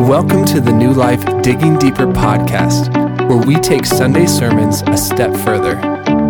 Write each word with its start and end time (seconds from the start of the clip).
Welcome 0.00 0.44
to 0.46 0.60
the 0.60 0.74
New 0.74 0.92
Life 0.92 1.24
Digging 1.42 1.78
Deeper 1.78 2.06
podcast, 2.06 2.92
where 3.30 3.38
we 3.38 3.54
take 3.56 3.86
Sunday 3.86 4.26
sermons 4.26 4.82
a 4.82 4.96
step 4.96 5.34
further, 5.34 5.76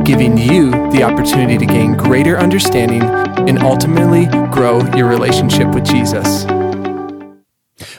giving 0.05 0.39
you 0.39 0.71
the 0.93 1.03
opportunity 1.03 1.59
to 1.59 1.67
gain 1.67 1.95
greater 1.95 2.39
understanding 2.39 3.03
and 3.03 3.59
ultimately 3.59 4.27
grow 4.53 4.87
your 4.95 5.09
relationship 5.09 5.75
with 5.75 5.85
Jesus. 5.85 6.45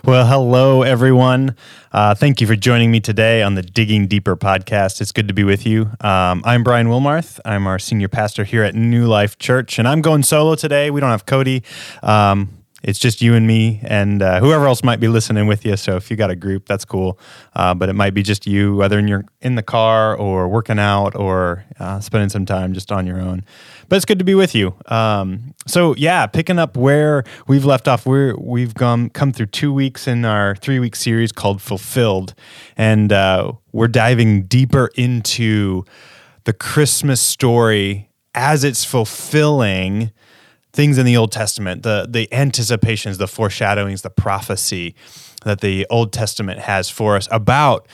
Well, 0.06 0.26
hello, 0.26 0.84
everyone. 0.84 1.58
Uh, 1.92 2.16
thank 2.16 2.40
you 2.40 2.48
for 2.48 2.56
joining 2.56 2.90
me 2.90 3.02
today 3.02 3.44
on 3.44 3.56
the 3.56 3.62
Digging 3.62 4.08
Deeper 4.08 4.38
podcast. 4.38 5.02
It's 5.02 5.12
good 5.12 5.28
to 5.28 5.34
be 5.34 5.44
with 5.44 5.66
you. 5.66 5.92
Um, 6.00 6.44
I'm 6.46 6.64
Brian 6.64 6.88
Wilmarth. 6.88 7.42
I'm 7.44 7.68
our 7.68 7.78
senior 7.78 8.08
pastor 8.08 8.46
here 8.46 8.64
at 8.64 8.74
New 8.74 9.06
Life 9.06 9.38
Church, 9.38 9.80
and 9.80 9.86
I'm 9.86 10.00
going 10.00 10.24
solo 10.24 10.56
today. 10.56 10.90
We 10.92 11.02
don't 11.02 11.10
have 11.10 11.26
Cody. 11.26 11.62
Um, 12.02 12.57
it's 12.84 13.00
just 13.00 13.22
you 13.22 13.34
and 13.34 13.48
me 13.48 13.80
and 13.84 14.22
uh, 14.22 14.40
whoever 14.40 14.68
else 14.68 14.84
might 14.84 15.00
be 15.00 15.08
listening 15.08 15.48
with 15.48 15.66
you. 15.66 15.76
So 15.78 15.96
if 15.96 16.12
you 16.12 16.18
got 16.18 16.30
a 16.30 16.36
group, 16.36 16.68
that's 16.68 16.86
cool. 16.86 17.20
Uh, 17.56 17.74
but 17.74 17.90
it 17.90 17.94
might 17.94 18.14
be 18.14 18.22
just 18.22 18.46
you, 18.46 18.76
whether 18.76 19.00
you're 19.00 19.26
in 19.42 19.56
the 19.56 19.64
car 19.64 20.16
or 20.16 20.48
working 20.48 20.78
out 20.78 21.16
or 21.16 21.66
uh, 21.80 22.00
spending 22.00 22.30
some 22.30 22.46
time 22.46 22.74
just 22.74 22.92
on 22.92 23.08
your 23.08 23.20
own. 23.20 23.44
But 23.90 23.96
it's 23.96 24.06
good 24.06 24.20
to 24.20 24.26
be 24.26 24.36
with 24.36 24.54
you. 24.54 24.76
Um, 24.86 25.56
so 25.66 25.96
yeah, 25.98 26.28
picking 26.28 26.60
up 26.60 26.78
where 26.78 27.24
we've 27.48 27.66
left 27.66 27.88
off, 27.88 28.06
we're 28.06 28.36
we've 28.38 28.76
come 28.76 29.10
come 29.10 29.32
through 29.32 29.48
two 29.48 29.74
weeks 29.74 30.08
in 30.08 30.24
our 30.24 30.56
three 30.56 30.80
week 30.80 30.96
series 30.96 31.32
called 31.32 31.62
Fulfilled, 31.62 32.36
and 32.76 33.12
uh, 33.12 33.54
we're 33.72 33.88
diving 33.88 34.44
deeper 34.44 34.92
into 34.96 35.84
the 36.44 36.54
Christmas 36.54 37.22
story 37.22 38.10
as 38.36 38.64
it's 38.64 38.86
fulfilling 38.86 40.12
things 40.78 41.00
in 41.00 41.08
the 41.08 41.18
Old 41.18 41.32
Testament, 41.32 41.82
the 41.82 42.08
the 42.08 42.32
anticipations, 42.32 43.18
the 43.18 43.28
foreshadowings, 43.28 44.04
the 44.04 44.12
prophecy 44.12 44.94
that 45.44 45.60
the 45.60 45.88
Old 45.90 46.14
Testament 46.14 46.60
has 46.60 46.88
for 46.88 47.16
us 47.16 47.28
about 47.32 47.88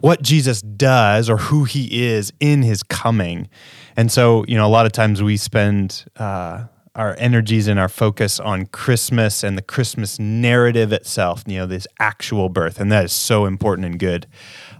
what 0.00 0.20
Jesus 0.20 0.60
does 0.60 1.30
or 1.30 1.38
who 1.38 1.64
he 1.64 2.06
is 2.06 2.30
in 2.38 2.62
his 2.62 2.82
coming. 2.82 3.48
And 3.96 4.12
so, 4.12 4.44
you 4.46 4.56
know, 4.56 4.66
a 4.66 4.68
lot 4.68 4.84
of 4.84 4.92
times 4.92 5.22
we 5.22 5.38
spend 5.38 6.04
uh, 6.16 6.64
our 6.94 7.16
energies 7.18 7.66
and 7.66 7.80
our 7.80 7.88
focus 7.88 8.38
on 8.38 8.66
Christmas 8.66 9.42
and 9.42 9.56
the 9.56 9.62
Christmas 9.62 10.18
narrative 10.18 10.92
itself, 10.92 11.44
you 11.46 11.56
know, 11.58 11.66
this 11.66 11.86
actual 11.98 12.50
birth. 12.50 12.78
And 12.78 12.92
that 12.92 13.06
is 13.06 13.12
so 13.12 13.46
important 13.46 13.86
and 13.86 13.98
good. 13.98 14.26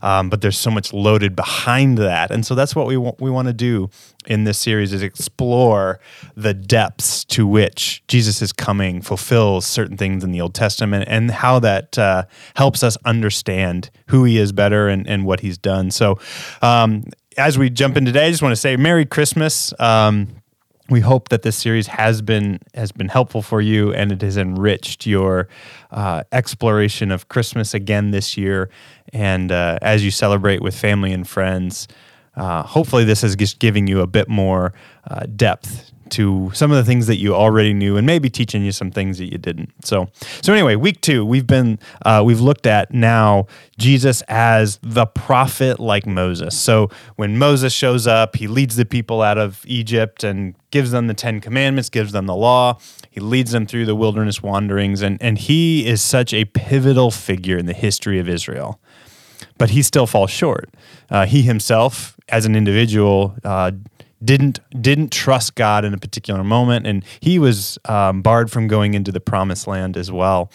Um, 0.03 0.31
but 0.31 0.41
there's 0.41 0.59
so 0.59 0.71
much 0.71 0.93
loaded 0.93 1.35
behind 1.35 1.99
that. 1.99 2.31
And 2.31 2.45
so 2.45 2.55
that's 2.55 2.75
what 2.75 2.87
we, 2.87 2.95
w- 2.95 3.17
we 3.19 3.31
want 3.31 3.49
to 3.49 3.55
do 3.55 3.91
in 4.27 4.45
this 4.45 4.59
series 4.59 4.93
is 4.93 5.03
explore 5.03 6.01
the 6.37 6.55
depths 6.55 7.25
to 7.25 7.47
which 7.47 8.03
Jesus 8.09 8.43
is 8.43 8.53
coming 8.53 9.01
fulfills 9.01 9.67
certain 9.67 9.97
things 9.97 10.23
in 10.23 10.33
the 10.33 10.41
Old 10.41 10.55
Testament 10.55 11.07
and 11.09 11.31
how 11.31 11.59
that 11.61 11.99
uh, 11.99 12.25
helps 12.55 12.83
us 12.83 12.97
understand 13.05 13.91
who 14.09 14.25
he 14.25 14.39
is 14.39 14.53
better 14.53 14.89
and, 14.89 15.07
and 15.09 15.25
what 15.25 15.41
he's 15.41 15.59
done. 15.59 15.91
So 15.91 16.19
um, 16.63 17.05
as 17.37 17.57
we 17.57 17.71
jump 17.71 17.97
in 17.97 18.05
today, 18.05 18.27
I 18.27 18.31
just 18.31 18.43
want 18.43 18.53
to 18.53 18.57
say 18.57 18.77
Merry 18.77 19.07
Christmas. 19.07 19.73
Um, 19.81 20.29
we 20.91 21.01
hope 21.01 21.29
that 21.29 21.43
this 21.43 21.57
series 21.57 21.87
has 21.87 22.23
been 22.23 22.61
has 22.75 22.93
been 22.93 23.09
helpful 23.09 23.43
for 23.43 23.61
you 23.61 23.93
and 23.93 24.11
it 24.11 24.23
has 24.23 24.37
enriched 24.37 25.07
your 25.07 25.49
uh, 25.91 26.23
exploration 26.33 27.11
of 27.11 27.29
Christmas 27.29 27.75
again 27.75 28.11
this 28.11 28.37
year. 28.37 28.71
And 29.13 29.51
uh, 29.53 29.79
as 29.83 30.05
you 30.05 30.11
celebrate 30.11 30.63
with 30.63 30.77
family 30.77 31.13
and 31.13 31.27
friends, 31.27 31.89
uh, 32.39 32.63
hopefully, 32.63 33.05
this 33.05 33.25
is 33.25 33.35
just 33.35 33.59
giving 33.59 33.89
you 33.89 34.01
a 34.01 34.07
bit 34.07 34.29
more 34.29 34.73
uh, 35.09 35.27
depth 35.35 35.91
to 36.11 36.51
some 36.55 36.71
of 36.71 36.77
the 36.77 36.85
things 36.85 37.07
that 37.09 37.17
you 37.17 37.35
already 37.35 37.75
knew, 37.75 37.97
and 37.97 38.07
maybe 38.07 38.31
teaching 38.31 38.65
you 38.65 38.73
some 38.73 38.91
things 38.91 39.19
that 39.19 39.31
you 39.31 39.39
didn't. 39.39 39.73
So, 39.85 40.09
so 40.41 40.53
anyway, 40.53 40.77
week 40.77 41.01
two, 41.01 41.25
we've 41.25 41.47
been 41.47 41.81
uh, 42.07 42.23
we've 42.25 42.41
looked 42.41 42.67
at 42.67 42.93
now 42.93 43.47
Jesus 43.77 44.23
as 44.29 44.79
the 44.83 45.05
prophet 45.05 45.81
like 45.81 46.07
Moses. 46.07 46.59
So 46.59 46.91
when 47.17 47.39
Moses 47.39 47.73
shows 47.73 48.07
up, 48.07 48.37
he 48.37 48.47
leads 48.47 48.77
the 48.77 48.87
people 48.87 49.21
out 49.21 49.37
of 49.37 49.63
Egypt 49.67 50.23
and 50.23 50.55
gives 50.71 50.93
them 50.93 51.09
the 51.09 51.15
Ten 51.15 51.41
Commandments, 51.41 51.89
gives 51.89 52.13
them 52.13 52.27
the 52.27 52.37
law. 52.37 52.79
He 53.11 53.21
leads 53.21 53.51
them 53.51 53.67
through 53.67 53.87
the 53.87 53.97
wilderness 53.97 54.43
wanderings, 54.43 55.03
and 55.03 55.21
and 55.21 55.39
he 55.39 55.87
is 55.87 56.01
such 56.01 56.33
a 56.33 56.45
pivotal 56.45 57.11
figure 57.11 57.59
in 57.59 57.67
the 57.67 57.75
history 57.75 58.19
of 58.19 58.29
Israel 58.29 58.81
but 59.59 59.71
he 59.71 59.83
still 59.83 60.07
falls 60.07 60.31
short. 60.31 60.71
Uh, 61.11 61.27
he 61.27 61.43
himself, 61.43 62.17
as 62.29 62.47
an 62.47 62.55
individual, 62.55 63.37
uh, 63.45 63.73
didn't 64.25 64.61
didn't 64.81 65.13
trust 65.13 65.55
God 65.55 65.85
in 65.85 65.95
a 65.95 65.99
particular 65.99 66.43
moment, 66.43 66.87
and 66.87 67.05
he 67.21 67.39
was 67.39 67.79
um, 67.85 68.23
barred 68.23 68.51
from 68.51 68.67
going 68.67 68.95
into 68.95 69.13
the 69.13 69.21
promised 69.21 69.67
land 69.67 69.97
as 69.97 70.11
well. 70.11 70.51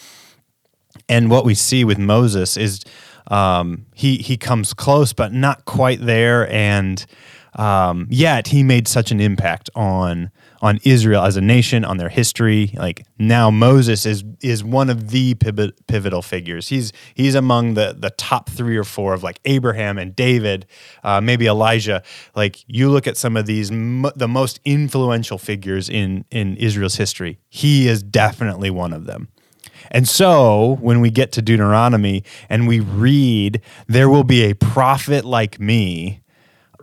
And 1.08 1.30
what 1.30 1.44
we 1.44 1.54
see 1.54 1.84
with 1.84 1.98
Moses 1.98 2.56
is 2.56 2.82
um, 3.28 3.86
he 3.94 4.16
he 4.18 4.36
comes 4.36 4.74
close, 4.74 5.12
but 5.12 5.32
not 5.32 5.64
quite 5.64 6.00
there, 6.04 6.50
and 6.50 7.04
um, 7.54 8.06
yet 8.10 8.48
he 8.48 8.62
made 8.62 8.88
such 8.88 9.10
an 9.10 9.20
impact 9.20 9.70
on 9.74 10.30
on 10.64 10.78
Israel 10.82 11.22
as 11.22 11.36
a 11.36 11.42
nation, 11.42 11.84
on 11.84 11.98
their 11.98 12.08
history. 12.08 12.72
Like 12.74 13.06
now, 13.18 13.50
Moses 13.50 14.06
is 14.06 14.24
is 14.40 14.64
one 14.64 14.88
of 14.88 15.10
the 15.10 15.34
pivot, 15.34 15.86
pivotal 15.86 16.22
figures. 16.22 16.68
He's 16.68 16.90
he's 17.12 17.34
among 17.34 17.74
the 17.74 17.94
the 17.96 18.08
top 18.08 18.48
three 18.48 18.78
or 18.78 18.84
four 18.84 19.12
of 19.12 19.22
like 19.22 19.40
Abraham 19.44 19.98
and 19.98 20.16
David, 20.16 20.64
uh, 21.02 21.20
maybe 21.20 21.46
Elijah. 21.46 22.02
Like 22.34 22.64
you 22.66 22.88
look 22.88 23.06
at 23.06 23.18
some 23.18 23.36
of 23.36 23.44
these, 23.44 23.68
the 23.68 24.26
most 24.26 24.58
influential 24.64 25.36
figures 25.36 25.90
in 25.90 26.24
in 26.30 26.56
Israel's 26.56 26.96
history. 26.96 27.38
He 27.50 27.86
is 27.86 28.02
definitely 28.02 28.70
one 28.70 28.94
of 28.94 29.04
them. 29.04 29.28
And 29.90 30.08
so 30.08 30.78
when 30.80 31.00
we 31.00 31.10
get 31.10 31.30
to 31.32 31.42
Deuteronomy 31.42 32.24
and 32.48 32.66
we 32.66 32.80
read, 32.80 33.60
there 33.86 34.08
will 34.08 34.24
be 34.24 34.44
a 34.44 34.54
prophet 34.54 35.26
like 35.26 35.60
me 35.60 36.23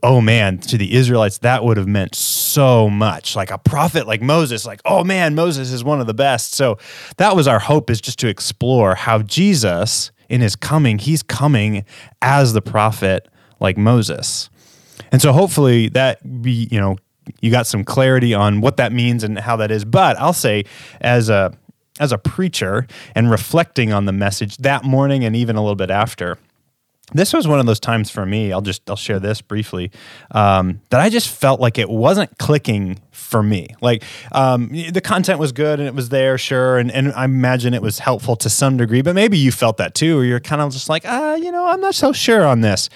oh 0.04 0.22
man, 0.22 0.58
to 0.58 0.78
the 0.78 0.94
Israelites, 0.94 1.40
that 1.40 1.64
would 1.64 1.78
have 1.78 1.88
meant 1.88 2.16
so 2.16 2.90
much. 2.90 3.36
Like 3.36 3.52
a 3.52 3.58
prophet 3.58 4.08
like 4.08 4.22
Moses, 4.22 4.66
like, 4.66 4.82
oh 4.86 5.04
man, 5.04 5.36
Moses 5.36 5.72
is 5.72 5.84
one 5.84 6.02
of 6.02 6.08
the 6.08 6.14
best. 6.14 6.54
So 6.54 6.78
that 7.18 7.36
was 7.36 7.48
our 7.48 7.60
hope 7.60 7.90
is 7.90 8.02
just 8.02 8.20
to 8.20 8.28
explore 8.28 8.96
how 8.96 9.22
Jesus, 9.22 10.12
in 10.30 10.42
his 10.42 10.56
coming, 10.56 10.98
he's 10.98 11.24
coming 11.24 11.86
as 12.22 12.54
the 12.54 12.62
prophet 12.62 13.28
like 13.60 13.78
Moses. 13.78 14.50
And 15.12 15.22
so 15.22 15.34
hopefully 15.34 15.90
that 15.90 16.42
be, 16.42 16.68
you 16.72 16.80
know, 16.80 16.98
you 17.40 17.52
got 17.52 17.68
some 17.68 17.84
clarity 17.84 18.34
on 18.34 18.62
what 18.62 18.78
that 18.78 18.92
means 18.92 19.24
and 19.24 19.38
how 19.38 19.56
that 19.58 19.72
is. 19.72 19.86
But 19.86 20.18
I'll 20.20 20.34
say 20.34 20.64
as 21.00 21.30
a 21.30 21.54
as 22.00 22.12
a 22.12 22.18
preacher 22.18 22.88
and 23.16 23.30
reflecting 23.30 23.94
on 23.94 24.06
the 24.06 24.12
message 24.12 24.58
that 24.58 24.84
morning 24.84 25.24
and 25.24 25.36
even 25.36 25.56
a 25.56 25.62
little 25.62 25.76
bit 25.76 25.92
after, 25.92 26.38
this 27.14 27.34
was 27.34 27.48
one 27.48 27.60
of 27.60 27.66
those 27.66 27.80
times 27.80 28.10
for 28.10 28.26
me 28.26 28.52
i'll 28.52 28.62
just 28.62 28.90
i'll 28.90 28.96
share 28.96 29.20
this 29.20 29.42
briefly 29.42 29.92
um, 30.32 30.82
that 30.90 31.00
i 31.00 31.10
just 31.10 31.30
felt 31.30 31.60
like 31.60 31.78
it 31.78 31.90
wasn't 31.90 32.38
clicking 32.38 33.00
for 33.32 33.42
me. 33.42 33.68
Like 33.80 34.04
um, 34.34 34.68
the 34.70 35.00
content 35.02 35.40
was 35.40 35.54
good 35.54 35.80
and 35.80 35.88
it 35.88 35.96
was 35.96 36.10
there 36.10 36.38
sure 36.38 36.78
and, 36.78 36.92
and 36.92 37.14
i 37.14 37.24
imagine 37.24 37.74
it 37.74 37.82
was 37.82 38.00
helpful 38.00 38.36
to 38.36 38.50
some 38.50 38.76
degree 38.76 39.02
but 39.02 39.16
maybe 39.16 39.38
you 39.38 39.52
felt 39.52 39.78
that 39.78 39.96
too 39.96 40.20
or 40.20 40.26
you're 40.26 40.42
kind 40.42 40.62
of 40.62 40.74
just 40.74 40.90
like 40.90 41.04
ah 41.06 41.36
you 41.36 41.52
know 41.52 41.66
i'm 41.66 41.80
not 41.80 41.96
so 41.96 42.12
sure 42.12 42.46
on 42.46 42.60
this. 42.62 42.90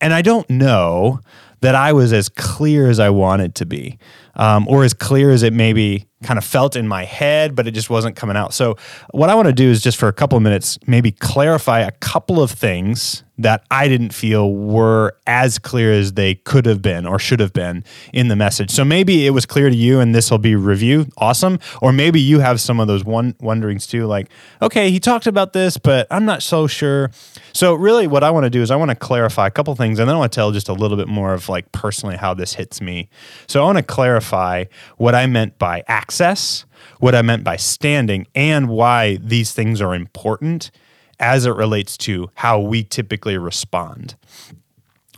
And 0.00 0.14
i 0.14 0.22
don't 0.22 0.48
know 0.48 1.20
that 1.60 1.74
i 1.74 1.92
was 1.92 2.12
as 2.12 2.28
clear 2.28 2.88
as 2.88 3.00
i 3.00 3.10
wanted 3.10 3.56
to 3.56 3.66
be 3.66 3.98
um, 4.36 4.66
or 4.68 4.84
as 4.84 4.94
clear 4.94 5.30
as 5.30 5.42
it 5.42 5.52
maybe 5.52 6.06
kind 6.22 6.38
of 6.38 6.44
felt 6.44 6.76
in 6.76 6.88
my 6.88 7.04
head, 7.04 7.54
but 7.54 7.66
it 7.66 7.72
just 7.72 7.90
wasn't 7.90 8.16
coming 8.16 8.36
out. 8.36 8.54
So, 8.54 8.76
what 9.10 9.30
I 9.30 9.34
want 9.34 9.46
to 9.46 9.52
do 9.52 9.68
is 9.68 9.82
just 9.82 9.98
for 9.98 10.08
a 10.08 10.12
couple 10.12 10.36
of 10.36 10.42
minutes, 10.42 10.78
maybe 10.86 11.12
clarify 11.12 11.80
a 11.80 11.90
couple 11.92 12.42
of 12.42 12.50
things 12.50 13.22
that 13.38 13.64
I 13.70 13.88
didn't 13.88 14.12
feel 14.12 14.52
were 14.52 15.16
as 15.26 15.58
clear 15.58 15.92
as 15.92 16.12
they 16.12 16.34
could 16.34 16.66
have 16.66 16.82
been 16.82 17.06
or 17.06 17.18
should 17.18 17.40
have 17.40 17.52
been 17.52 17.84
in 18.12 18.28
the 18.28 18.36
message. 18.36 18.70
So 18.70 18.84
maybe 18.84 19.26
it 19.26 19.30
was 19.30 19.46
clear 19.46 19.70
to 19.70 19.74
you 19.74 20.00
and 20.00 20.14
this 20.14 20.30
will 20.30 20.38
be 20.38 20.54
review. 20.54 21.06
Awesome. 21.16 21.58
Or 21.80 21.92
maybe 21.92 22.20
you 22.20 22.40
have 22.40 22.60
some 22.60 22.78
of 22.78 22.88
those 22.88 23.04
one 23.04 23.34
wonderings 23.40 23.86
too, 23.86 24.06
like, 24.06 24.28
okay, 24.60 24.90
he 24.90 25.00
talked 25.00 25.26
about 25.26 25.52
this, 25.52 25.78
but 25.78 26.06
I'm 26.10 26.24
not 26.24 26.42
so 26.42 26.66
sure. 26.66 27.10
So 27.52 27.74
really 27.74 28.06
what 28.06 28.22
I 28.22 28.30
want 28.30 28.44
to 28.44 28.50
do 28.50 28.62
is 28.62 28.70
I 28.70 28.76
want 28.76 28.90
to 28.90 28.94
clarify 28.94 29.46
a 29.46 29.50
couple 29.50 29.74
things 29.74 29.98
and 29.98 30.08
then 30.08 30.16
I 30.16 30.18
want 30.18 30.32
to 30.32 30.36
tell 30.36 30.52
just 30.52 30.68
a 30.68 30.74
little 30.74 30.96
bit 30.96 31.08
more 31.08 31.32
of 31.32 31.48
like 31.48 31.70
personally 31.72 32.16
how 32.16 32.34
this 32.34 32.54
hits 32.54 32.80
me. 32.80 33.08
So 33.48 33.62
I 33.62 33.64
want 33.64 33.78
to 33.78 33.84
clarify 33.84 34.64
what 34.98 35.14
I 35.14 35.26
meant 35.26 35.58
by 35.58 35.84
access, 36.12 36.66
what 37.00 37.14
I 37.14 37.22
meant 37.22 37.42
by 37.42 37.56
standing, 37.56 38.26
and 38.34 38.68
why 38.68 39.16
these 39.16 39.52
things 39.52 39.80
are 39.80 39.94
important 39.94 40.70
as 41.18 41.46
it 41.46 41.52
relates 41.52 41.96
to 41.96 42.30
how 42.34 42.60
we 42.60 42.84
typically 42.84 43.38
respond. 43.38 44.14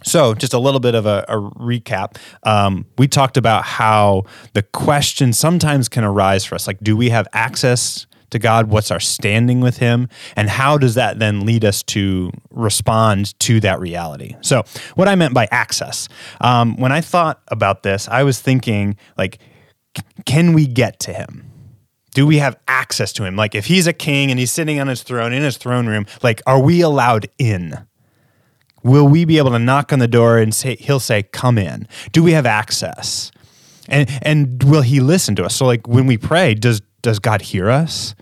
So, 0.04 0.34
just 0.34 0.52
a 0.52 0.58
little 0.58 0.78
bit 0.78 0.94
of 0.94 1.04
a, 1.06 1.24
a 1.28 1.34
recap. 1.34 2.16
Um, 2.44 2.86
we 2.96 3.08
talked 3.08 3.36
about 3.36 3.64
how 3.64 4.24
the 4.52 4.62
question 4.62 5.32
sometimes 5.32 5.88
can 5.88 6.04
arise 6.04 6.44
for 6.44 6.54
us 6.54 6.68
like, 6.68 6.78
do 6.80 6.96
we 6.96 7.08
have 7.08 7.26
access 7.32 8.06
to 8.30 8.38
God? 8.38 8.68
What's 8.68 8.92
our 8.92 9.00
standing 9.00 9.60
with 9.60 9.78
Him? 9.78 10.08
And 10.36 10.48
how 10.48 10.78
does 10.78 10.94
that 10.94 11.18
then 11.18 11.44
lead 11.44 11.64
us 11.64 11.82
to 11.84 12.30
respond 12.50 13.36
to 13.40 13.58
that 13.60 13.80
reality? 13.80 14.36
So, 14.42 14.62
what 14.94 15.08
I 15.08 15.16
meant 15.16 15.34
by 15.34 15.48
access, 15.50 16.08
um, 16.40 16.76
when 16.76 16.92
I 16.92 17.00
thought 17.00 17.42
about 17.48 17.82
this, 17.82 18.06
I 18.06 18.22
was 18.22 18.40
thinking, 18.40 18.96
like, 19.18 19.40
can 20.26 20.52
we 20.52 20.66
get 20.66 21.00
to 21.00 21.12
Him? 21.12 21.50
Do 22.14 22.26
we 22.26 22.38
have 22.38 22.56
access 22.68 23.12
to 23.14 23.24
him? 23.24 23.34
Like 23.36 23.54
if 23.54 23.66
he's 23.66 23.86
a 23.88 23.92
king 23.92 24.30
and 24.30 24.38
he's 24.38 24.52
sitting 24.52 24.80
on 24.80 24.86
his 24.86 25.02
throne 25.02 25.32
in 25.32 25.42
his 25.42 25.56
throne 25.56 25.86
room, 25.86 26.06
like 26.22 26.40
are 26.46 26.60
we 26.60 26.80
allowed 26.80 27.28
in? 27.38 27.76
Will 28.84 29.06
we 29.08 29.24
be 29.24 29.38
able 29.38 29.50
to 29.50 29.58
knock 29.58 29.92
on 29.92 29.98
the 29.98 30.08
door 30.08 30.38
and 30.38 30.54
say 30.54 30.76
he'll 30.76 31.00
say, 31.00 31.24
"Come 31.24 31.58
in"? 31.58 31.88
Do 32.12 32.22
we 32.22 32.32
have 32.32 32.46
access? 32.46 33.32
And 33.88 34.08
and 34.22 34.62
will 34.62 34.82
he 34.82 35.00
listen 35.00 35.34
to 35.36 35.44
us? 35.44 35.56
So 35.56 35.66
like 35.66 35.88
when 35.88 36.06
we 36.06 36.16
pray, 36.16 36.54
does 36.54 36.80
does 37.02 37.18
God 37.18 37.42
hear 37.42 37.68
us? 37.68 38.14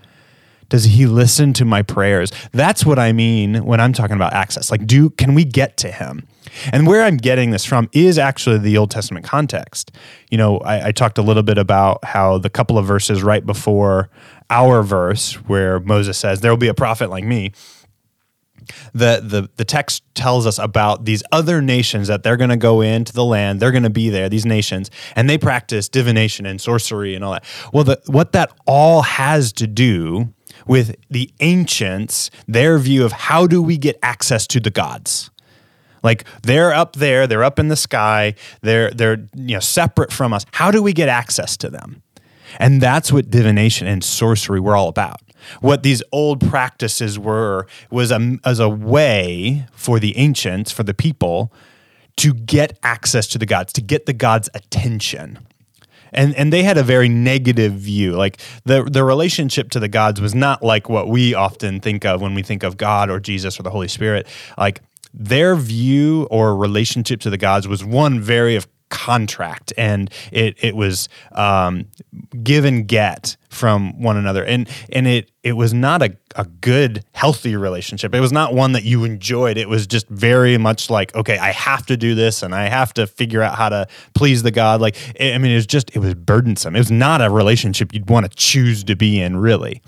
Does 0.69 0.85
he 0.85 1.05
listen 1.05 1.53
to 1.53 1.65
my 1.65 1.83
prayers? 1.83 2.31
That's 2.51 2.83
what 2.83 2.97
I 2.97 3.11
mean 3.11 3.63
when 3.63 3.79
I'm 3.79 3.93
talking 3.93 4.15
about 4.15 4.33
access. 4.33 4.71
Like 4.71 4.87
do 4.87 5.11
can 5.11 5.35
we 5.35 5.45
get 5.45 5.77
to 5.77 5.91
him? 5.91 6.27
And 6.71 6.87
where 6.87 7.03
I'm 7.03 7.17
getting 7.17 7.51
this 7.51 7.65
from 7.65 7.89
is 7.91 8.17
actually 8.17 8.59
the 8.59 8.77
Old 8.77 8.91
Testament 8.91 9.25
context. 9.25 9.91
You 10.29 10.37
know, 10.37 10.57
I, 10.59 10.87
I 10.87 10.91
talked 10.91 11.17
a 11.17 11.21
little 11.21 11.43
bit 11.43 11.57
about 11.57 12.03
how 12.03 12.37
the 12.37 12.49
couple 12.49 12.77
of 12.77 12.85
verses 12.85 13.23
right 13.23 13.45
before 13.45 14.09
our 14.49 14.83
verse, 14.83 15.33
where 15.47 15.79
Moses 15.79 16.17
says, 16.17 16.41
There 16.41 16.51
will 16.51 16.57
be 16.57 16.67
a 16.67 16.73
prophet 16.73 17.09
like 17.09 17.23
me. 17.23 17.51
The, 18.93 19.21
the 19.21 19.49
the 19.57 19.65
text 19.65 20.03
tells 20.15 20.47
us 20.47 20.57
about 20.57 21.03
these 21.03 21.21
other 21.33 21.61
nations 21.61 22.07
that 22.07 22.23
they're 22.23 22.37
going 22.37 22.49
to 22.49 22.55
go 22.55 22.79
into 22.79 23.11
the 23.11 23.25
land 23.25 23.59
they're 23.59 23.71
going 23.71 23.83
to 23.83 23.89
be 23.89 24.09
there 24.09 24.29
these 24.29 24.45
nations 24.45 24.89
and 25.17 25.29
they 25.29 25.37
practice 25.37 25.89
divination 25.89 26.45
and 26.45 26.61
sorcery 26.61 27.13
and 27.13 27.25
all 27.25 27.33
that 27.33 27.43
well 27.73 27.83
the, 27.83 28.01
what 28.05 28.31
that 28.31 28.53
all 28.65 29.01
has 29.01 29.51
to 29.51 29.67
do 29.67 30.33
with 30.65 30.95
the 31.09 31.29
ancients 31.41 32.29
their 32.47 32.77
view 32.79 33.03
of 33.03 33.11
how 33.11 33.47
do 33.47 33.61
we 33.61 33.77
get 33.77 33.99
access 34.01 34.47
to 34.47 34.61
the 34.61 34.71
gods 34.71 35.29
like 36.03 36.25
they're 36.43 36.73
up 36.73 36.95
there, 36.97 37.25
they're 37.25 37.43
up 37.43 37.59
in 37.59 37.69
the 37.69 37.75
sky, 37.75 38.35
they're 38.61 38.91
they're 38.91 39.27
you 39.33 39.55
know 39.55 39.59
separate 39.59 40.11
from 40.11 40.33
us. 40.33 40.45
How 40.51 40.69
do 40.69 40.83
we 40.83 40.93
get 40.93 41.09
access 41.09 41.57
to 41.57 41.69
them? 41.69 42.03
And 42.59 42.81
that's 42.81 43.11
what 43.11 43.31
divination 43.31 43.87
and 43.87 44.03
sorcery 44.03 44.59
were 44.59 44.75
all 44.75 44.89
about. 44.89 45.21
What 45.59 45.83
these 45.83 46.03
old 46.11 46.39
practices 46.47 47.19
were 47.19 47.67
was 47.89 48.11
a, 48.11 48.37
as 48.45 48.59
a 48.59 48.69
way 48.69 49.65
for 49.73 49.99
the 49.99 50.15
ancients, 50.17 50.71
for 50.71 50.83
the 50.83 50.93
people, 50.93 51.51
to 52.17 52.33
get 52.33 52.77
access 52.83 53.27
to 53.29 53.37
the 53.37 53.45
gods, 53.45 53.73
to 53.73 53.81
get 53.81 54.05
the 54.05 54.13
gods' 54.13 54.49
attention. 54.53 55.39
And, 56.13 56.35
and 56.35 56.53
they 56.53 56.61
had 56.61 56.77
a 56.77 56.83
very 56.83 57.09
negative 57.09 57.73
view. 57.73 58.11
Like 58.11 58.39
the, 58.65 58.83
the 58.83 59.03
relationship 59.03 59.71
to 59.71 59.79
the 59.79 59.87
gods 59.87 60.21
was 60.21 60.35
not 60.35 60.61
like 60.61 60.87
what 60.87 61.07
we 61.07 61.33
often 61.33 61.79
think 61.79 62.05
of 62.05 62.21
when 62.21 62.35
we 62.35 62.43
think 62.43 62.63
of 62.63 62.77
God 62.77 63.09
or 63.09 63.19
Jesus 63.19 63.59
or 63.59 63.63
the 63.63 63.71
Holy 63.71 63.87
Spirit. 63.87 64.27
Like 64.57 64.81
their 65.13 65.55
view 65.55 66.27
or 66.31 66.55
relationship 66.55 67.19
to 67.21 67.29
the 67.29 67.37
gods 67.37 67.67
was 67.67 67.83
one 67.83 68.19
very 68.19 68.55
of 68.55 68.67
contract 68.93 69.73
and 69.75 70.11
it 70.31 70.55
it 70.63 70.75
was 70.75 71.09
um, 71.31 71.87
give 72.43 72.63
and 72.63 72.87
get 72.87 73.35
from 73.49 73.99
one 73.99 74.17
another. 74.17 74.45
And 74.45 74.69
and 74.91 75.07
it 75.07 75.31
it 75.41 75.53
was 75.53 75.73
not 75.73 76.03
a, 76.03 76.15
a 76.35 76.45
good 76.45 77.03
healthy 77.11 77.55
relationship. 77.55 78.13
It 78.13 78.19
was 78.19 78.31
not 78.31 78.53
one 78.53 78.73
that 78.73 78.83
you 78.83 79.03
enjoyed. 79.03 79.57
It 79.57 79.67
was 79.67 79.87
just 79.87 80.07
very 80.09 80.59
much 80.59 80.91
like 80.91 81.13
okay 81.15 81.39
i 81.39 81.51
have 81.51 81.85
to 81.87 81.97
do 81.97 82.13
this 82.13 82.43
and 82.43 82.53
i 82.53 82.69
have 82.69 82.93
to 82.93 83.07
figure 83.07 83.41
out 83.41 83.55
how 83.55 83.69
to 83.69 83.87
please 84.13 84.43
the 84.43 84.51
god. 84.51 84.79
Like 84.79 84.95
i 85.19 85.39
mean 85.39 85.51
it 85.51 85.55
was 85.55 85.67
just 85.67 85.89
it 85.95 85.99
was 85.99 86.13
burdensome. 86.13 86.75
It 86.75 86.79
was 86.79 86.91
not 86.91 87.19
a 87.19 87.31
relationship 87.31 87.93
you'd 87.93 88.09
want 88.09 88.29
to 88.29 88.37
choose 88.37 88.83
to 88.83 88.95
be 88.95 89.19
in 89.19 89.37
really 89.37 89.81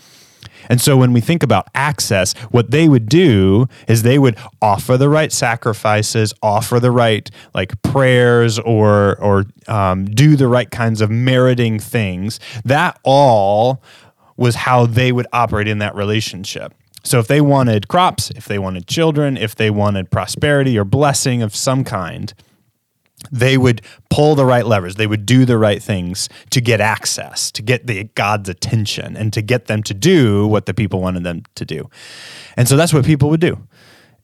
and 0.69 0.81
so 0.81 0.97
when 0.97 1.13
we 1.13 1.21
think 1.21 1.43
about 1.43 1.67
access, 1.75 2.33
what 2.51 2.71
they 2.71 2.87
would 2.87 3.07
do 3.07 3.67
is 3.87 4.03
they 4.03 4.19
would 4.19 4.37
offer 4.61 4.97
the 4.97 5.09
right 5.09 5.31
sacrifices, 5.31 6.33
offer 6.41 6.79
the 6.79 6.91
right 6.91 7.29
like 7.53 7.81
prayers, 7.81 8.59
or 8.59 9.19
or 9.19 9.45
um, 9.67 10.05
do 10.05 10.35
the 10.35 10.47
right 10.47 10.69
kinds 10.69 11.01
of 11.01 11.09
meriting 11.09 11.79
things. 11.79 12.39
That 12.63 12.99
all 13.03 13.81
was 14.37 14.55
how 14.55 14.85
they 14.85 15.11
would 15.11 15.27
operate 15.31 15.67
in 15.67 15.79
that 15.79 15.95
relationship. 15.95 16.73
So 17.03 17.19
if 17.19 17.27
they 17.27 17.39
wanted 17.39 17.87
crops, 17.87 18.31
if 18.31 18.45
they 18.45 18.57
wanted 18.57 18.87
children, 18.87 19.37
if 19.37 19.55
they 19.55 19.69
wanted 19.69 20.09
prosperity 20.09 20.77
or 20.77 20.83
blessing 20.83 21.43
of 21.43 21.55
some 21.55 21.83
kind, 21.83 22.33
they 23.31 23.57
would 23.57 23.81
pull 24.09 24.35
the 24.35 24.45
right 24.45 24.65
levers. 24.65 24.95
They 24.95 25.07
would 25.07 25.25
do 25.25 25.45
the 25.45 25.57
right 25.57 25.81
things 25.81 26.29
to 26.51 26.61
get 26.61 26.81
access 26.81 27.51
to 27.51 27.61
get 27.61 27.87
the 27.87 28.05
god's 28.15 28.49
attention 28.49 29.15
and 29.15 29.33
to 29.33 29.41
get 29.41 29.65
them 29.65 29.83
to 29.83 29.93
do 29.93 30.47
what 30.47 30.65
the 30.65 30.73
people 30.73 31.01
wanted 31.01 31.23
them 31.23 31.43
to 31.55 31.65
do. 31.65 31.89
And 32.57 32.67
so 32.67 32.77
that's 32.77 32.93
what 32.93 33.05
people 33.05 33.29
would 33.29 33.41
do. 33.41 33.67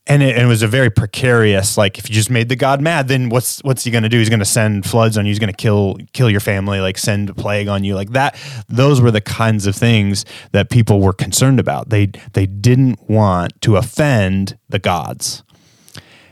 And 0.08 0.24
it, 0.24 0.36
and 0.36 0.46
it 0.46 0.48
was 0.48 0.64
a 0.64 0.68
very 0.68 0.90
precarious 0.90 1.78
like 1.78 2.00
if 2.00 2.10
you 2.10 2.16
just 2.16 2.32
made 2.32 2.50
the 2.50 2.56
god 2.56 2.82
mad 2.82 3.08
then 3.08 3.30
what's 3.30 3.60
what's 3.60 3.84
he 3.84 3.92
going 3.92 4.04
to 4.04 4.10
do? 4.10 4.18
He's 4.18 4.30
going 4.30 4.40
to 4.40 4.46
send 4.46 4.86
floods 4.86 5.18
on 5.18 5.26
you. 5.26 5.30
He's 5.30 5.40
going 5.40 5.54
to 5.54 5.56
kill 5.56 5.98
kill 6.14 6.30
your 6.30 6.40
family 6.40 6.80
like 6.80 6.98
send 6.98 7.30
a 7.30 7.34
plague 7.36 7.68
on 7.68 7.84
you 7.84 7.96
like 7.96 8.12
that. 8.12 8.36
Those 8.68 9.00
were 9.00 9.12
the 9.12 9.22
kinds 9.22 9.68
of 9.68 9.76
things 9.76 10.26
that 10.54 10.70
people 10.70 11.02
were 11.02 11.14
concerned 11.14 11.60
about. 11.60 11.90
They 11.90 12.08
they 12.34 12.48
didn't 12.48 13.10
want 13.10 13.62
to 13.62 13.78
offend 13.78 14.58
the 14.70 14.80
gods. 14.80 15.44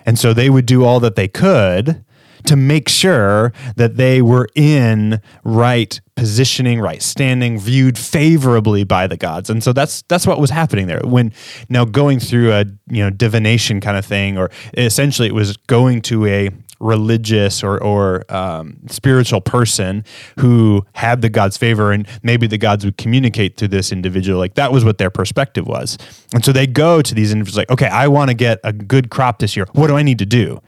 And 0.05 0.17
so 0.17 0.33
they 0.33 0.49
would 0.49 0.65
do 0.65 0.83
all 0.83 0.99
that 1.01 1.15
they 1.15 1.27
could 1.27 2.03
to 2.45 2.55
make 2.55 2.89
sure 2.89 3.53
that 3.75 3.97
they 3.97 4.21
were 4.21 4.47
in 4.55 5.21
right 5.43 5.99
positioning, 6.15 6.79
right 6.79 7.01
standing, 7.01 7.57
viewed 7.57 7.97
favorably 7.97 8.83
by 8.83 9.07
the 9.07 9.17
gods. 9.17 9.49
And 9.49 9.63
so 9.63 9.73
that's 9.73 10.01
that's 10.03 10.27
what 10.27 10.39
was 10.39 10.49
happening 10.49 10.87
there. 10.87 11.01
When 11.03 11.33
now 11.69 11.85
going 11.85 12.19
through 12.19 12.51
a 12.51 12.65
you 12.87 13.03
know 13.03 13.09
divination 13.09 13.81
kind 13.81 13.97
of 13.97 14.05
thing, 14.05 14.37
or 14.37 14.51
essentially 14.75 15.27
it 15.27 15.33
was 15.33 15.57
going 15.57 16.01
to 16.03 16.25
a 16.25 16.49
religious 16.79 17.63
or, 17.63 17.81
or 17.83 18.23
um, 18.33 18.77
spiritual 18.87 19.41
person 19.41 20.03
who 20.39 20.85
had 20.93 21.21
the 21.21 21.29
God's 21.29 21.57
favor, 21.57 21.91
and 21.91 22.07
maybe 22.23 22.47
the 22.47 22.57
gods 22.57 22.85
would 22.85 22.97
communicate 22.97 23.57
to 23.57 23.67
this 23.67 23.91
individual. 23.91 24.39
Like 24.39 24.55
that 24.55 24.71
was 24.71 24.85
what 24.85 24.97
their 24.97 25.09
perspective 25.09 25.67
was. 25.67 25.97
And 26.33 26.43
so 26.43 26.51
they 26.51 26.67
go 26.67 27.01
to 27.01 27.15
these 27.15 27.31
individuals 27.31 27.57
like, 27.57 27.71
okay, 27.71 27.87
I 27.87 28.07
want 28.07 28.29
to 28.29 28.33
get 28.33 28.59
a 28.63 28.71
good 28.73 29.09
crop 29.09 29.39
this 29.39 29.55
year. 29.55 29.67
What 29.73 29.87
do 29.87 29.97
I 29.97 30.03
need 30.03 30.19
to 30.19 30.25
do? 30.25 30.61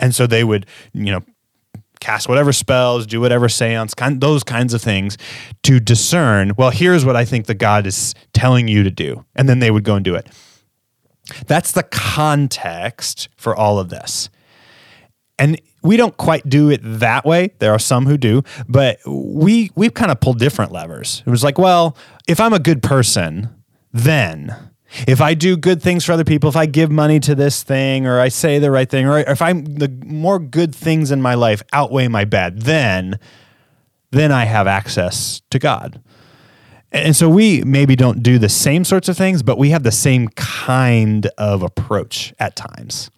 And 0.00 0.12
so 0.14 0.26
they 0.26 0.42
would, 0.42 0.66
you 0.92 1.12
know, 1.12 1.20
cast 2.00 2.28
whatever 2.28 2.52
spells, 2.52 3.06
do 3.06 3.20
whatever 3.20 3.48
seance, 3.48 3.94
kind, 3.94 4.20
those 4.20 4.42
kinds 4.42 4.74
of 4.74 4.82
things 4.82 5.16
to 5.62 5.78
discern, 5.78 6.54
well, 6.56 6.70
here's 6.70 7.04
what 7.04 7.14
I 7.14 7.24
think 7.24 7.46
the 7.46 7.54
God 7.54 7.86
is 7.86 8.14
telling 8.32 8.66
you 8.66 8.82
to 8.82 8.90
do. 8.90 9.24
And 9.36 9.48
then 9.48 9.60
they 9.60 9.70
would 9.70 9.84
go 9.84 9.94
and 9.94 10.04
do 10.04 10.14
it. 10.14 10.26
That's 11.46 11.72
the 11.72 11.84
context 11.84 13.28
for 13.36 13.54
all 13.54 13.78
of 13.78 13.90
this. 13.90 14.30
And 15.38 15.60
we 15.82 15.96
don't 15.96 16.16
quite 16.16 16.48
do 16.48 16.70
it 16.70 16.80
that 16.82 17.24
way. 17.24 17.52
There 17.58 17.72
are 17.72 17.78
some 17.78 18.06
who 18.06 18.18
do, 18.18 18.42
but 18.68 18.98
we 19.06 19.70
we've 19.74 19.94
kind 19.94 20.10
of 20.10 20.20
pulled 20.20 20.38
different 20.38 20.72
levers. 20.72 21.22
It 21.24 21.30
was 21.30 21.42
like, 21.42 21.56
well, 21.56 21.96
if 22.28 22.40
I'm 22.40 22.52
a 22.52 22.58
good 22.58 22.82
person, 22.82 23.48
then 23.92 24.54
if 25.06 25.20
I 25.20 25.34
do 25.34 25.56
good 25.56 25.82
things 25.82 26.04
for 26.04 26.12
other 26.12 26.24
people, 26.24 26.48
if 26.48 26.56
I 26.56 26.66
give 26.66 26.90
money 26.90 27.20
to 27.20 27.34
this 27.34 27.62
thing 27.62 28.06
or 28.06 28.20
I 28.20 28.28
say 28.28 28.58
the 28.58 28.70
right 28.70 28.88
thing, 28.88 29.06
or 29.06 29.18
if 29.18 29.40
I'm 29.40 29.64
the 29.64 29.88
more 30.04 30.38
good 30.38 30.74
things 30.74 31.10
in 31.10 31.22
my 31.22 31.34
life 31.34 31.62
outweigh 31.72 32.08
my 32.08 32.24
bad, 32.24 32.62
then 32.62 33.18
then 34.10 34.32
I 34.32 34.44
have 34.44 34.66
access 34.66 35.40
to 35.50 35.58
God. 35.58 36.00
And 36.92 37.14
so 37.14 37.28
we 37.28 37.62
maybe 37.62 37.94
don't 37.94 38.22
do 38.22 38.38
the 38.38 38.48
same 38.48 38.84
sorts 38.84 39.08
of 39.08 39.16
things, 39.16 39.44
but 39.44 39.56
we 39.56 39.70
have 39.70 39.84
the 39.84 39.92
same 39.92 40.28
kind 40.28 41.26
of 41.38 41.62
approach 41.62 42.34
at 42.40 42.56
times. 42.56 43.10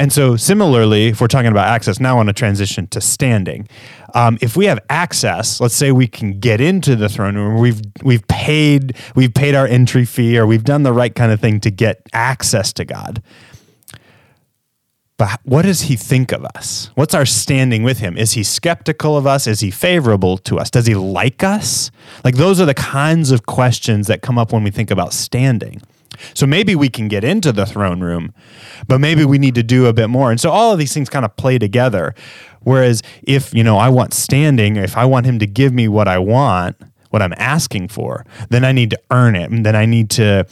And 0.00 0.10
so, 0.10 0.34
similarly, 0.34 1.08
if 1.08 1.20
we're 1.20 1.26
talking 1.26 1.50
about 1.50 1.68
access, 1.68 2.00
now 2.00 2.18
on 2.18 2.26
a 2.26 2.32
transition 2.32 2.86
to 2.86 3.02
standing. 3.02 3.68
Um, 4.14 4.38
if 4.40 4.56
we 4.56 4.64
have 4.64 4.78
access, 4.88 5.60
let's 5.60 5.74
say 5.74 5.92
we 5.92 6.06
can 6.06 6.40
get 6.40 6.58
into 6.58 6.96
the 6.96 7.06
throne 7.06 7.36
room, 7.36 7.60
we've 7.60 7.82
we've 8.02 8.26
paid 8.26 8.96
we've 9.14 9.34
paid 9.34 9.54
our 9.54 9.66
entry 9.66 10.06
fee, 10.06 10.38
or 10.38 10.46
we've 10.46 10.64
done 10.64 10.84
the 10.84 10.94
right 10.94 11.14
kind 11.14 11.30
of 11.30 11.38
thing 11.38 11.60
to 11.60 11.70
get 11.70 12.00
access 12.14 12.72
to 12.72 12.86
God. 12.86 13.22
But 15.18 15.38
what 15.44 15.66
does 15.66 15.82
he 15.82 15.96
think 15.96 16.32
of 16.32 16.46
us? 16.46 16.90
What's 16.94 17.12
our 17.12 17.26
standing 17.26 17.82
with 17.82 17.98
him? 17.98 18.16
Is 18.16 18.32
he 18.32 18.42
skeptical 18.42 19.18
of 19.18 19.26
us? 19.26 19.46
Is 19.46 19.60
he 19.60 19.70
favorable 19.70 20.38
to 20.38 20.58
us? 20.58 20.70
Does 20.70 20.86
he 20.86 20.94
like 20.94 21.44
us? 21.44 21.90
Like 22.24 22.36
those 22.36 22.58
are 22.58 22.64
the 22.64 22.72
kinds 22.72 23.32
of 23.32 23.44
questions 23.44 24.06
that 24.06 24.22
come 24.22 24.38
up 24.38 24.50
when 24.50 24.64
we 24.64 24.70
think 24.70 24.90
about 24.90 25.12
standing. 25.12 25.82
So 26.34 26.46
maybe 26.46 26.74
we 26.74 26.88
can 26.88 27.08
get 27.08 27.24
into 27.24 27.52
the 27.52 27.66
throne 27.66 28.00
room, 28.00 28.32
but 28.88 28.98
maybe 28.98 29.24
we 29.24 29.38
need 29.38 29.54
to 29.56 29.62
do 29.62 29.86
a 29.86 29.92
bit 29.92 30.08
more. 30.08 30.30
And 30.30 30.40
so 30.40 30.50
all 30.50 30.72
of 30.72 30.78
these 30.78 30.92
things 30.92 31.08
kind 31.08 31.24
of 31.24 31.36
play 31.36 31.58
together. 31.58 32.14
Whereas 32.62 33.02
if, 33.22 33.54
you 33.54 33.64
know, 33.64 33.78
I 33.78 33.88
want 33.88 34.14
standing, 34.14 34.76
if 34.76 34.96
I 34.96 35.04
want 35.04 35.26
him 35.26 35.38
to 35.38 35.46
give 35.46 35.72
me 35.72 35.88
what 35.88 36.08
I 36.08 36.18
want, 36.18 36.76
what 37.10 37.22
I'm 37.22 37.34
asking 37.36 37.88
for, 37.88 38.24
then 38.50 38.64
I 38.64 38.72
need 38.72 38.90
to 38.90 39.00
earn 39.10 39.34
it. 39.34 39.50
And 39.50 39.64
then 39.66 39.74
I 39.74 39.86
need 39.86 40.10
to, 40.10 40.46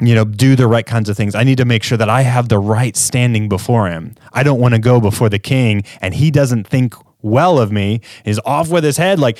you 0.00 0.14
know, 0.14 0.24
do 0.24 0.56
the 0.56 0.66
right 0.66 0.86
kinds 0.86 1.08
of 1.08 1.16
things. 1.16 1.34
I 1.34 1.44
need 1.44 1.58
to 1.58 1.64
make 1.64 1.82
sure 1.82 1.98
that 1.98 2.08
I 2.08 2.22
have 2.22 2.48
the 2.48 2.58
right 2.58 2.96
standing 2.96 3.48
before 3.48 3.88
him. 3.88 4.14
I 4.32 4.42
don't 4.42 4.60
want 4.60 4.74
to 4.74 4.80
go 4.80 5.00
before 5.00 5.28
the 5.28 5.38
king 5.38 5.84
and 6.00 6.14
he 6.14 6.30
doesn't 6.30 6.66
think 6.66 6.94
well 7.22 7.58
of 7.58 7.72
me, 7.72 8.00
is 8.24 8.40
off 8.44 8.70
with 8.70 8.84
his 8.84 8.96
head. 8.96 9.18
Like 9.18 9.38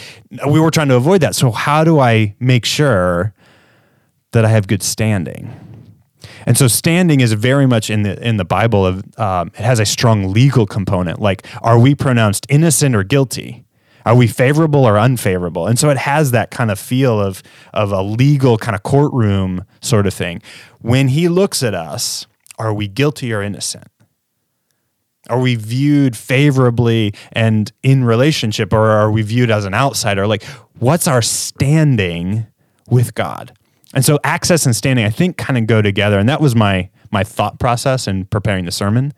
we 0.49 0.59
were 0.59 0.71
trying 0.71 0.89
to 0.89 0.97
avoid 0.97 1.21
that. 1.21 1.35
So 1.35 1.51
how 1.51 1.85
do 1.85 2.01
I 2.01 2.35
make 2.41 2.65
sure 2.65 3.33
that 4.37 4.45
I 4.45 4.51
have 4.51 4.67
good 4.67 4.83
standing. 4.83 5.51
And 6.45 6.59
so 6.59 6.69
standing 6.69 7.21
is 7.21 7.33
very 7.33 7.67
much 7.67 7.89
in 7.89 8.03
the 8.03 8.23
in 8.27 8.37
the 8.37 8.45
Bible 8.45 8.85
of 8.85 9.03
um, 9.19 9.49
it 9.55 9.65
has 9.65 9.81
a 9.81 9.87
strong 9.87 10.31
legal 10.33 10.67
component. 10.67 11.21
Like, 11.21 11.47
are 11.63 11.79
we 11.79 11.95
pronounced 11.95 12.47
innocent 12.51 12.95
or 12.95 13.03
guilty? 13.03 13.65
Are 14.05 14.15
we 14.15 14.27
favorable 14.27 14.85
or 14.85 14.99
unfavorable? 14.99 15.67
And 15.67 15.79
so 15.79 15.89
it 15.89 15.97
has 15.97 16.31
that 16.33 16.51
kind 16.51 16.71
of 16.71 16.79
feel 16.79 17.19
of 17.19 17.43
of 17.73 17.93
a 17.93 18.03
legal 18.03 18.59
kind 18.59 18.75
of 18.77 18.83
courtroom 18.83 19.65
sort 19.81 20.07
of 20.07 20.13
thing. 20.13 20.43
When 20.81 21.09
he 21.09 21.29
looks 21.29 21.63
at 21.63 21.75
us, 21.75 22.27
are 22.59 22.75
we 22.75 22.89
guilty 22.89 23.33
or 23.33 23.43
innocent? 23.43 23.89
Are 25.29 25.41
we 25.41 25.57
viewed 25.57 26.15
favorably 26.15 27.15
and 27.33 27.73
in 27.83 28.05
relationship, 28.05 28.73
or 28.73 28.87
are 28.91 29.11
we 29.11 29.23
viewed 29.23 29.51
as 29.51 29.65
an 29.65 29.75
outsider? 29.75 30.27
Like, 30.27 30.45
what's 30.79 31.09
our 31.09 31.23
standing 31.23 32.47
with 32.89 33.15
God? 33.15 33.57
And 33.97 34.05
so, 34.05 34.21
access 34.25 34.67
and 34.67 34.77
standing, 34.77 35.07
I 35.07 35.11
think, 35.11 35.39
kind 35.39 35.57
of 35.57 35.67
go 35.67 35.81
together. 35.81 36.19
And 36.19 36.29
that 36.29 36.41
was 36.41 36.55
my 36.55 36.91
my 37.11 37.25
thought 37.25 37.59
process 37.59 38.07
in 38.07 38.27
preparing 38.27 38.67
the 38.67 38.71
sermon. 38.71 39.15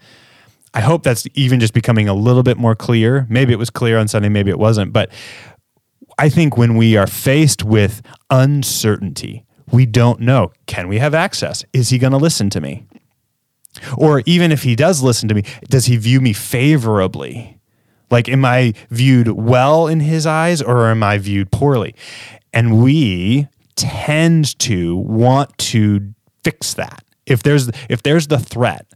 I 0.72 0.80
hope 0.82 1.02
that's 1.02 1.26
even 1.34 1.58
just 1.58 1.74
becoming 1.74 2.08
a 2.08 2.14
little 2.14 2.44
bit 2.44 2.58
more 2.58 2.76
clear. 2.76 3.26
Maybe 3.28 3.52
it 3.52 3.58
was 3.58 3.70
clear 3.70 3.98
on 3.98 4.06
Sunday, 4.06 4.28
maybe 4.28 4.50
it 4.50 4.58
wasn't. 4.58 4.92
But 4.92 5.10
I 6.16 6.28
think 6.28 6.56
when 6.56 6.76
we 6.76 6.96
are 6.96 7.08
faced 7.08 7.64
with 7.64 8.02
uncertainty, 8.30 9.44
we 9.72 9.84
don't 9.84 10.20
know 10.20 10.52
can 10.66 10.86
we 10.86 10.98
have 10.98 11.12
access? 11.12 11.64
Is 11.72 11.90
he 11.90 11.98
going 11.98 12.12
to 12.12 12.16
listen 12.16 12.48
to 12.50 12.60
me? 12.60 12.86
Or 13.96 14.22
even 14.26 14.52
if 14.52 14.62
he 14.62 14.76
does 14.76 15.02
listen 15.02 15.28
to 15.28 15.34
me, 15.34 15.42
does 15.68 15.86
he 15.86 15.96
view 15.96 16.20
me 16.20 16.32
favorably? 16.32 17.58
Like, 18.12 18.28
am 18.28 18.44
I 18.44 18.74
viewed 18.90 19.28
well 19.28 19.88
in 19.88 19.98
his 19.98 20.24
eyes 20.24 20.62
or 20.62 20.88
am 20.88 21.02
I 21.02 21.18
viewed 21.18 21.50
poorly? 21.50 21.96
And 22.52 22.80
we 22.80 23.48
tend 23.78 24.58
to 24.58 24.96
want 24.96 25.56
to 25.58 26.12
fix 26.44 26.74
that. 26.74 27.04
If 27.26 27.42
there's 27.42 27.70
if 27.88 28.02
there's 28.02 28.26
the 28.26 28.38
threat 28.38 28.86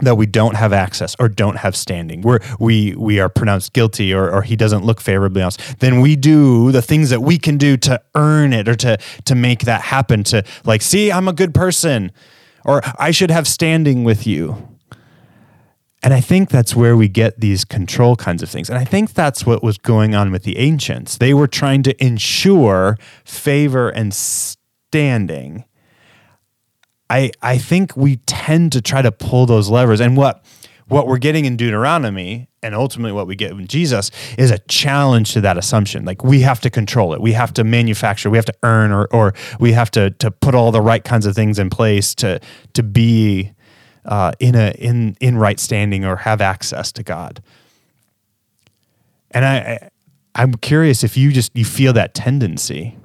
that 0.00 0.14
we 0.14 0.26
don't 0.26 0.54
have 0.54 0.72
access 0.72 1.16
or 1.18 1.28
don't 1.28 1.56
have 1.56 1.74
standing, 1.74 2.22
where 2.22 2.40
we 2.60 2.94
we 2.94 3.18
are 3.18 3.28
pronounced 3.28 3.72
guilty 3.72 4.14
or, 4.14 4.30
or 4.30 4.42
he 4.42 4.54
doesn't 4.54 4.84
look 4.84 5.00
favorably 5.00 5.42
on 5.42 5.48
us, 5.48 5.56
then 5.80 6.00
we 6.00 6.14
do 6.14 6.70
the 6.70 6.82
things 6.82 7.10
that 7.10 7.20
we 7.20 7.38
can 7.38 7.56
do 7.56 7.76
to 7.76 8.00
earn 8.14 8.52
it 8.52 8.68
or 8.68 8.76
to 8.76 8.98
to 9.24 9.34
make 9.34 9.60
that 9.60 9.82
happen. 9.82 10.22
To 10.24 10.44
like, 10.64 10.82
see, 10.82 11.10
I'm 11.10 11.26
a 11.26 11.32
good 11.32 11.52
person 11.52 12.12
or 12.64 12.82
I 12.98 13.10
should 13.10 13.30
have 13.30 13.48
standing 13.48 14.04
with 14.04 14.26
you. 14.26 14.77
And 16.02 16.14
I 16.14 16.20
think 16.20 16.48
that's 16.48 16.76
where 16.76 16.96
we 16.96 17.08
get 17.08 17.40
these 17.40 17.64
control 17.64 18.14
kinds 18.14 18.42
of 18.42 18.48
things. 18.48 18.70
And 18.70 18.78
I 18.78 18.84
think 18.84 19.14
that's 19.14 19.44
what 19.44 19.62
was 19.62 19.78
going 19.78 20.14
on 20.14 20.30
with 20.30 20.44
the 20.44 20.56
ancients. 20.58 21.18
They 21.18 21.34
were 21.34 21.48
trying 21.48 21.82
to 21.84 22.04
ensure 22.04 22.96
favor 23.24 23.88
and 23.88 24.14
standing. 24.14 25.64
I, 27.10 27.32
I 27.42 27.58
think 27.58 27.96
we 27.96 28.16
tend 28.26 28.72
to 28.72 28.80
try 28.80 29.02
to 29.02 29.10
pull 29.10 29.46
those 29.46 29.68
levers. 29.70 30.00
And 30.00 30.16
what 30.16 30.44
what 30.88 31.06
we're 31.06 31.18
getting 31.18 31.44
in 31.44 31.56
Deuteronomy 31.56 32.48
and 32.62 32.74
ultimately 32.74 33.12
what 33.12 33.26
we 33.26 33.36
get 33.36 33.50
in 33.50 33.66
Jesus 33.66 34.10
is 34.38 34.50
a 34.50 34.58
challenge 34.60 35.34
to 35.34 35.40
that 35.42 35.58
assumption. 35.58 36.04
Like 36.04 36.24
we 36.24 36.40
have 36.40 36.60
to 36.60 36.70
control 36.70 37.12
it. 37.12 37.20
We 37.20 37.32
have 37.32 37.52
to 37.54 37.64
manufacture, 37.64 38.30
we 38.30 38.38
have 38.38 38.46
to 38.46 38.54
earn 38.62 38.90
or 38.90 39.06
or 39.12 39.34
we 39.60 39.72
have 39.72 39.90
to 39.92 40.10
to 40.10 40.30
put 40.30 40.54
all 40.54 40.72
the 40.72 40.80
right 40.80 41.04
kinds 41.04 41.26
of 41.26 41.34
things 41.34 41.58
in 41.58 41.70
place 41.70 42.14
to 42.16 42.40
to 42.74 42.82
be 42.82 43.52
uh, 44.04 44.32
in 44.38 44.54
a 44.54 44.70
in 44.78 45.16
in 45.20 45.36
right 45.36 45.58
standing 45.60 46.04
or 46.04 46.16
have 46.16 46.40
access 46.40 46.92
to 46.92 47.02
God. 47.02 47.42
And 49.30 49.44
I, 49.44 49.90
I'm 50.34 50.54
curious 50.54 51.04
if 51.04 51.16
you 51.16 51.32
just 51.32 51.54
you 51.54 51.64
feel 51.64 51.92
that 51.94 52.14
tendency 52.14 52.96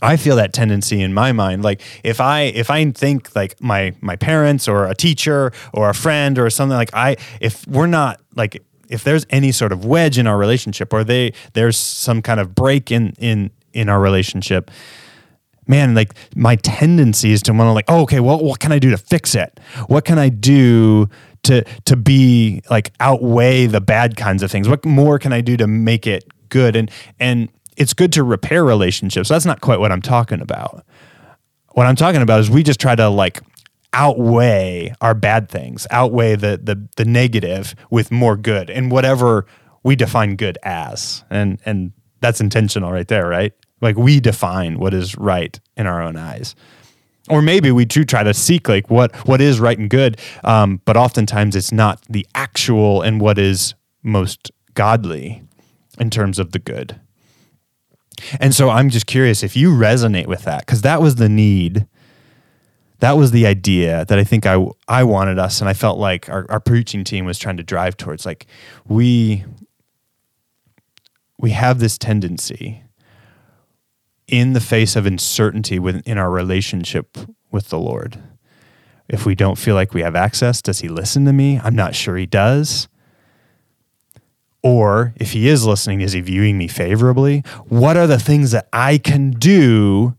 I 0.00 0.16
feel 0.16 0.36
that 0.36 0.52
tendency 0.52 1.02
in 1.02 1.12
my 1.12 1.32
mind. 1.32 1.62
Like 1.62 1.82
if 2.04 2.20
I 2.20 2.42
if 2.42 2.70
I 2.70 2.90
think 2.90 3.34
like 3.34 3.60
my 3.60 3.94
my 4.00 4.16
parents 4.16 4.68
or 4.68 4.86
a 4.86 4.94
teacher 4.94 5.52
or 5.72 5.88
a 5.90 5.94
friend 5.94 6.38
or 6.38 6.48
something 6.50 6.76
like 6.76 6.94
I 6.94 7.16
if 7.40 7.66
we're 7.66 7.86
not 7.86 8.20
like 8.34 8.62
if 8.88 9.04
there's 9.04 9.26
any 9.30 9.52
sort 9.52 9.72
of 9.72 9.84
wedge 9.84 10.18
in 10.18 10.26
our 10.26 10.38
relationship 10.38 10.92
or 10.92 11.04
they 11.04 11.32
there's 11.54 11.76
some 11.76 12.22
kind 12.22 12.40
of 12.40 12.54
break 12.54 12.90
in 12.90 13.12
in 13.18 13.50
in 13.72 13.88
our 13.88 14.00
relationship, 14.00 14.70
man, 15.68 15.94
like 15.94 16.14
my 16.34 16.56
tendency 16.56 17.32
is 17.32 17.42
to 17.42 17.52
want 17.52 17.68
to 17.68 17.72
like, 17.72 17.84
oh, 17.88 18.02
okay, 18.02 18.20
well, 18.20 18.42
what 18.42 18.58
can 18.58 18.72
I 18.72 18.78
do 18.78 18.90
to 18.90 18.98
fix 18.98 19.34
it? 19.34 19.60
What 19.86 20.04
can 20.04 20.18
I 20.18 20.30
do 20.30 21.08
to 21.44 21.62
to 21.84 21.96
be 21.96 22.62
like 22.70 22.92
outweigh 22.98 23.66
the 23.66 23.80
bad 23.80 24.16
kinds 24.16 24.42
of 24.42 24.50
things? 24.50 24.68
What 24.68 24.84
more 24.84 25.18
can 25.18 25.32
I 25.32 25.40
do 25.40 25.56
to 25.58 25.66
make 25.66 26.06
it 26.06 26.24
good? 26.48 26.74
And 26.74 26.90
and 27.20 27.48
it's 27.76 27.94
good 27.94 28.12
to 28.14 28.24
repair 28.24 28.64
relationships. 28.64 29.28
That's 29.28 29.46
not 29.46 29.60
quite 29.60 29.78
what 29.78 29.92
I'm 29.92 30.02
talking 30.02 30.40
about. 30.40 30.84
What 31.72 31.86
I'm 31.86 31.96
talking 31.96 32.22
about 32.22 32.40
is 32.40 32.50
we 32.50 32.62
just 32.62 32.80
try 32.80 32.96
to 32.96 33.08
like 33.08 33.40
outweigh 33.92 34.92
our 35.00 35.14
bad 35.14 35.48
things, 35.48 35.86
outweigh 35.90 36.34
the 36.34 36.58
the 36.62 36.88
the 36.96 37.04
negative 37.04 37.74
with 37.90 38.10
more 38.10 38.36
good 38.36 38.70
and 38.70 38.90
whatever 38.90 39.46
we 39.82 39.96
define 39.96 40.36
good 40.36 40.58
as. 40.62 41.24
And 41.30 41.60
and 41.64 41.92
that's 42.20 42.40
intentional 42.40 42.90
right 42.90 43.06
there, 43.06 43.28
right? 43.28 43.52
Like 43.80 43.96
we 43.96 44.20
define 44.20 44.78
what 44.78 44.94
is 44.94 45.16
right 45.16 45.58
in 45.76 45.86
our 45.86 46.02
own 46.02 46.16
eyes. 46.16 46.54
Or 47.28 47.42
maybe 47.42 47.70
we 47.70 47.84
do 47.84 48.04
try 48.04 48.22
to 48.22 48.32
seek 48.32 48.68
like 48.68 48.88
what 48.90 49.14
what 49.28 49.40
is 49.40 49.60
right 49.60 49.78
and 49.78 49.90
good, 49.90 50.18
um, 50.44 50.80
but 50.84 50.96
oftentimes 50.96 51.54
it's 51.54 51.72
not 51.72 52.02
the 52.08 52.26
actual 52.34 53.02
and 53.02 53.20
what 53.20 53.38
is 53.38 53.74
most 54.02 54.50
godly 54.74 55.42
in 55.98 56.08
terms 56.08 56.38
of 56.38 56.52
the 56.52 56.58
good. 56.58 56.98
And 58.40 58.54
so 58.54 58.70
I'm 58.70 58.88
just 58.88 59.06
curious 59.06 59.42
if 59.42 59.56
you 59.56 59.70
resonate 59.70 60.26
with 60.26 60.42
that, 60.44 60.64
because 60.66 60.82
that 60.82 61.02
was 61.02 61.16
the 61.16 61.28
need. 61.28 61.86
That 63.00 63.12
was 63.12 63.30
the 63.30 63.46
idea 63.46 64.04
that 64.06 64.18
I 64.18 64.24
think 64.24 64.44
I, 64.44 64.64
I 64.88 65.04
wanted 65.04 65.38
us, 65.38 65.60
and 65.60 65.68
I 65.68 65.72
felt 65.72 65.98
like 65.98 66.28
our, 66.28 66.46
our 66.48 66.58
preaching 66.58 67.04
team 67.04 67.26
was 67.26 67.38
trying 67.38 67.56
to 67.58 67.62
drive 67.62 67.96
towards. 67.96 68.26
Like, 68.26 68.46
we, 68.88 69.44
we 71.38 71.50
have 71.52 71.78
this 71.78 71.96
tendency 71.96 72.82
in 74.28 74.52
the 74.52 74.60
face 74.60 74.94
of 74.94 75.06
uncertainty 75.06 75.78
within 75.78 76.18
our 76.18 76.30
relationship 76.30 77.16
with 77.50 77.70
the 77.70 77.78
Lord. 77.78 78.22
If 79.08 79.24
we 79.24 79.34
don't 79.34 79.56
feel 79.56 79.74
like 79.74 79.94
we 79.94 80.02
have 80.02 80.14
access, 80.14 80.60
does 80.60 80.80
he 80.80 80.88
listen 80.88 81.24
to 81.24 81.32
me? 81.32 81.58
I'm 81.58 81.74
not 81.74 81.94
sure 81.94 82.16
he 82.16 82.26
does. 82.26 82.88
Or 84.62 85.14
if 85.16 85.32
he 85.32 85.48
is 85.48 85.64
listening, 85.64 86.02
is 86.02 86.12
he 86.12 86.20
viewing 86.20 86.58
me 86.58 86.68
favorably? 86.68 87.42
What 87.68 87.96
are 87.96 88.06
the 88.06 88.18
things 88.18 88.50
that 88.50 88.68
I 88.72 88.98
can 88.98 89.30
do 89.30 90.14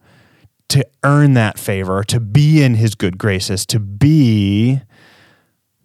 to 0.69 0.87
earn 1.03 1.33
that 1.33 1.59
favor, 1.59 2.03
to 2.05 2.19
be 2.19 2.63
in 2.63 2.75
his 2.75 2.95
good 2.95 3.17
graces, 3.17 3.65
to 3.67 3.79
be 3.79 4.81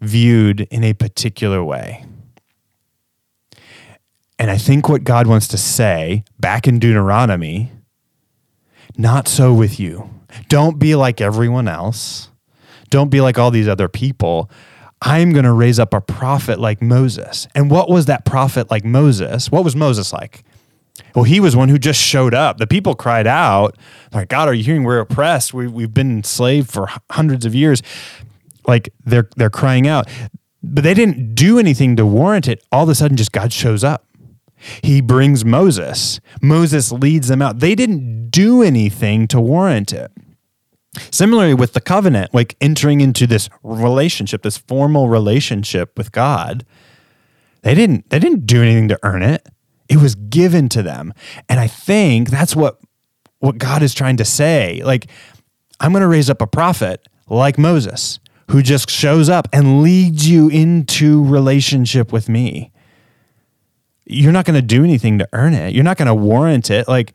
viewed 0.01 0.63
in 0.63 0.83
a 0.83 0.95
particular 0.95 1.63
way? 1.63 2.07
And 4.39 4.51
I 4.51 4.57
think 4.57 4.89
what 4.89 5.05
God 5.05 5.27
wants 5.27 5.49
to 5.49 5.59
say 5.59 6.25
back 6.39 6.67
in 6.67 6.79
Deuteronomy 6.79 7.71
not 8.97 9.29
so 9.29 9.53
with 9.53 9.79
you. 9.81 10.11
Don't 10.49 10.79
be 10.79 10.95
like 10.95 11.21
everyone 11.21 11.69
else. 11.69 12.31
Don't 12.91 13.11
be 13.11 13.21
like 13.21 13.39
all 13.39 13.51
these 13.51 13.69
other 13.69 13.89
people. 13.89 14.51
I'm 15.03 15.33
going 15.33 15.45
to 15.45 15.53
raise 15.53 15.79
up 15.79 15.93
a 15.93 16.01
prophet 16.01 16.59
like 16.59 16.81
Moses. 16.81 17.47
And 17.55 17.71
what 17.71 17.91
was 17.91 18.07
that 18.07 18.25
prophet 18.25 18.71
like 18.71 18.85
Moses? 18.85 19.51
What 19.51 19.65
was 19.65 19.77
Moses 19.77 20.13
like? 20.13 20.45
Well, 21.15 21.25
he 21.25 21.41
was 21.41 21.57
one 21.57 21.69
who 21.69 21.79
just 21.79 22.01
showed 22.01 22.35
up. 22.35 22.59
The 22.59 22.67
people 22.67 22.95
cried 22.95 23.27
out, 23.27 23.77
like, 24.13 24.29
God, 24.29 24.49
are 24.49 24.55
you 24.55 24.65
hearing? 24.65 24.85
We're 24.85 25.01
oppressed. 25.01 25.53
We, 25.53 25.67
we've 25.67 25.93
been 25.93 26.11
enslaved 26.19 26.71
for 26.71 26.89
hundreds 27.11 27.45
of 27.45 27.55
years. 27.55 27.83
Like 28.67 28.93
they're 29.05 29.29
they're 29.37 29.51
crying 29.51 29.87
out. 29.87 30.09
But 30.63 30.85
they 30.85 30.95
didn't 30.95 31.35
do 31.35 31.59
anything 31.59 31.97
to 31.97 32.07
warrant 32.07 32.49
it. 32.49 32.65
All 32.73 32.85
of 32.85 32.89
a 32.89 32.95
sudden, 32.95 33.17
just 33.17 33.33
God 33.33 33.53
shows 33.53 33.85
up. 33.85 34.07
He 34.83 35.01
brings 35.01 35.45
Moses. 35.45 36.21
Moses 36.41 36.93
leads 36.93 37.29
them 37.29 37.43
out. 37.43 37.61
They 37.61 37.75
didn't 37.75 38.31
do 38.31 38.63
anything 38.63 39.29
to 39.29 39.41
warrant 39.41 39.93
it. 39.93 40.11
Similarly, 41.11 41.55
with 41.55 41.73
the 41.73 41.81
covenant, 41.81 42.33
like 42.35 42.57
entering 42.61 43.01
into 43.01 43.27
this 43.27 43.49
relationship, 43.63 44.43
this 44.43 44.59
formal 44.59 45.09
relationship 45.09 45.99
with 45.99 46.13
God, 46.13 46.65
they 47.63 47.75
didn't 47.75 48.09
they 48.11 48.19
didn't 48.19 48.47
do 48.47 48.63
anything 48.63 48.89
to 48.89 48.99
earn 49.03 49.23
it. 49.23 49.49
It 49.89 49.99
was 49.99 50.15
given 50.15 50.69
to 50.71 50.83
them. 50.83 51.13
And 51.49 51.59
I 51.59 51.67
think 51.67 52.31
that's 52.31 52.55
what 52.55 52.79
what 53.41 53.59
God 53.59 53.83
is 53.83 53.93
trying 53.93 54.17
to 54.19 54.25
say. 54.25 54.83
Like, 54.85 55.07
I'm 55.81 55.93
going 55.93 56.03
to 56.03 56.09
raise 56.09 56.31
up 56.31 56.41
a 56.41 56.47
prophet 56.47 57.07
like 57.29 57.59
Moses 57.59 58.21
who 58.51 58.63
just 58.63 58.91
shows 58.91 59.29
up 59.29 59.49
and 59.53 59.83
leads 59.83 60.29
you 60.29 60.49
into 60.49 61.25
relationship 61.25 62.13
with 62.13 62.29
me. 62.29 62.71
You're 64.07 64.33
not 64.33 64.45
going 64.45 64.55
to 64.55 64.63
do 64.63 64.85
anything 64.85 65.19
to 65.19 65.29
earn 65.33 65.55
it. 65.55 65.75
You're 65.75 65.85
not 65.85 65.97
going 65.97 66.09
to 66.09 66.15
warrant 66.15 66.71
it. 66.71 66.89
Like, 66.89 67.15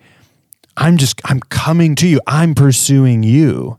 I'm 0.75 0.97
just, 0.97 1.21
I'm 1.25 1.39
coming 1.39 1.95
to 1.95 2.07
you. 2.07 2.19
I'm 2.25 2.55
pursuing 2.55 3.23
you. 3.23 3.77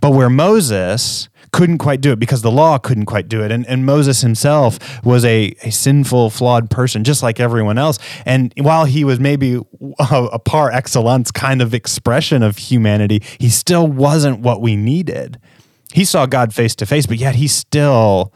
But 0.00 0.10
where 0.12 0.30
Moses 0.30 1.28
couldn't 1.54 1.78
quite 1.78 2.00
do 2.00 2.10
it 2.10 2.18
because 2.18 2.42
the 2.42 2.50
law 2.50 2.78
couldn't 2.78 3.06
quite 3.06 3.28
do 3.28 3.40
it. 3.40 3.52
And, 3.52 3.64
and 3.68 3.86
Moses 3.86 4.22
himself 4.22 5.04
was 5.04 5.24
a, 5.24 5.54
a 5.62 5.70
sinful, 5.70 6.30
flawed 6.30 6.68
person, 6.68 7.04
just 7.04 7.22
like 7.22 7.38
everyone 7.38 7.78
else. 7.78 7.98
And 8.26 8.52
while 8.56 8.86
he 8.86 9.04
was 9.04 9.20
maybe 9.20 9.60
a, 10.00 10.24
a 10.32 10.38
par 10.40 10.72
excellence 10.72 11.30
kind 11.30 11.62
of 11.62 11.72
expression 11.72 12.42
of 12.42 12.58
humanity, 12.58 13.22
he 13.38 13.50
still 13.50 13.86
wasn't 13.86 14.40
what 14.40 14.60
we 14.60 14.74
needed. 14.74 15.38
He 15.92 16.04
saw 16.04 16.26
God 16.26 16.52
face 16.52 16.74
to 16.76 16.86
face, 16.86 17.06
but 17.06 17.18
yet 17.18 17.36
he 17.36 17.46
still 17.46 18.32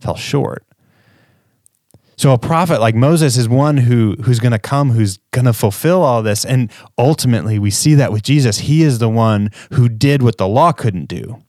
fell 0.00 0.16
short. 0.16 0.66
So 2.16 2.32
a 2.32 2.38
prophet 2.38 2.80
like 2.80 2.94
Moses 2.94 3.36
is 3.36 3.48
one 3.48 3.78
who 3.78 4.16
who's 4.22 4.38
going 4.38 4.52
to 4.52 4.58
come, 4.58 4.90
who's 4.90 5.18
going 5.30 5.46
to 5.46 5.52
fulfill 5.52 6.02
all 6.02 6.22
this, 6.22 6.44
and 6.44 6.70
ultimately 6.98 7.58
we 7.58 7.70
see 7.70 7.94
that 7.94 8.12
with 8.12 8.22
Jesus. 8.22 8.58
He 8.58 8.82
is 8.82 8.98
the 8.98 9.08
one 9.08 9.50
who 9.72 9.88
did 9.88 10.22
what 10.22 10.38
the 10.38 10.48
law 10.48 10.72
couldn't 10.72 11.06
do. 11.06 11.42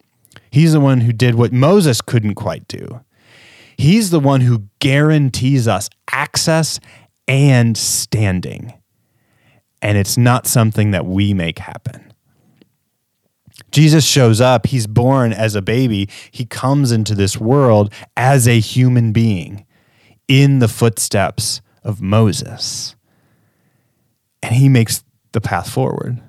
He's 0.50 0.74
the 0.74 0.80
one 0.80 1.02
who 1.02 1.12
did 1.12 1.36
what 1.36 1.52
Moses 1.52 2.02
couldn't 2.02 2.36
quite 2.36 2.68
do. 2.68 3.02
He's 3.78 4.12
the 4.12 4.20
one 4.20 4.42
who 4.42 4.68
guarantees 4.80 5.68
us 5.68 5.90
access 6.12 6.80
and 7.28 7.78
standing. 7.78 8.74
And 9.82 9.98
it's 9.98 10.18
not 10.18 10.48
something 10.48 10.92
that 10.92 11.06
we 11.06 11.34
make 11.34 11.60
happen. 11.60 12.14
Jesus 13.72 14.06
shows 14.06 14.40
up, 14.40 14.68
he's 14.68 14.88
born 14.88 15.34
as 15.34 15.56
a 15.56 15.62
baby, 15.62 16.08
he 16.32 16.46
comes 16.46 16.92
into 16.92 17.16
this 17.16 17.40
world 17.40 17.92
as 18.16 18.48
a 18.48 18.60
human 18.60 19.12
being 19.12 19.66
in 20.28 20.60
the 20.60 20.68
footsteps 20.68 21.62
of 21.84 22.02
Moses. 22.02 22.96
And 24.42 24.56
he 24.56 24.70
makes 24.70 25.04
the 25.32 25.42
path 25.42 25.70
forward. 25.70 26.22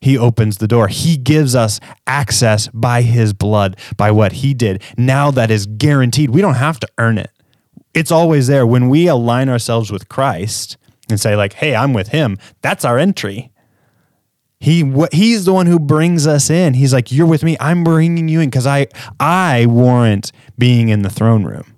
He 0.00 0.18
opens 0.18 0.58
the 0.58 0.68
door. 0.68 0.88
He 0.88 1.16
gives 1.16 1.54
us 1.54 1.80
access 2.06 2.68
by 2.68 3.00
his 3.02 3.32
blood, 3.32 3.78
by 3.96 4.10
what 4.10 4.32
he 4.32 4.52
did. 4.52 4.82
Now 4.98 5.30
that 5.30 5.50
is 5.50 5.66
guaranteed. 5.66 6.30
We 6.30 6.42
don't 6.42 6.54
have 6.54 6.78
to 6.80 6.88
earn 6.98 7.16
it. 7.16 7.30
It's 7.94 8.10
always 8.10 8.46
there. 8.46 8.66
When 8.66 8.88
we 8.88 9.06
align 9.06 9.48
ourselves 9.48 9.90
with 9.90 10.08
Christ 10.08 10.76
and 11.08 11.18
say, 11.18 11.36
like, 11.36 11.54
hey, 11.54 11.74
I'm 11.74 11.94
with 11.94 12.08
him, 12.08 12.38
that's 12.60 12.84
our 12.84 12.98
entry. 12.98 13.50
He 14.60 14.90
he's 15.12 15.44
the 15.44 15.52
one 15.52 15.66
who 15.66 15.78
brings 15.78 16.26
us 16.26 16.48
in. 16.48 16.72
He's 16.72 16.94
like, 16.94 17.12
"You're 17.12 17.26
with 17.26 17.42
me. 17.42 17.54
I'm 17.60 17.84
bringing 17.84 18.28
you 18.28 18.40
in 18.40 18.48
because 18.48 18.66
I 18.66 18.86
I 19.20 19.66
warrant 19.66 20.32
being 20.56 20.88
in 20.88 21.02
the 21.02 21.10
throne 21.10 21.44
room. 21.44 21.73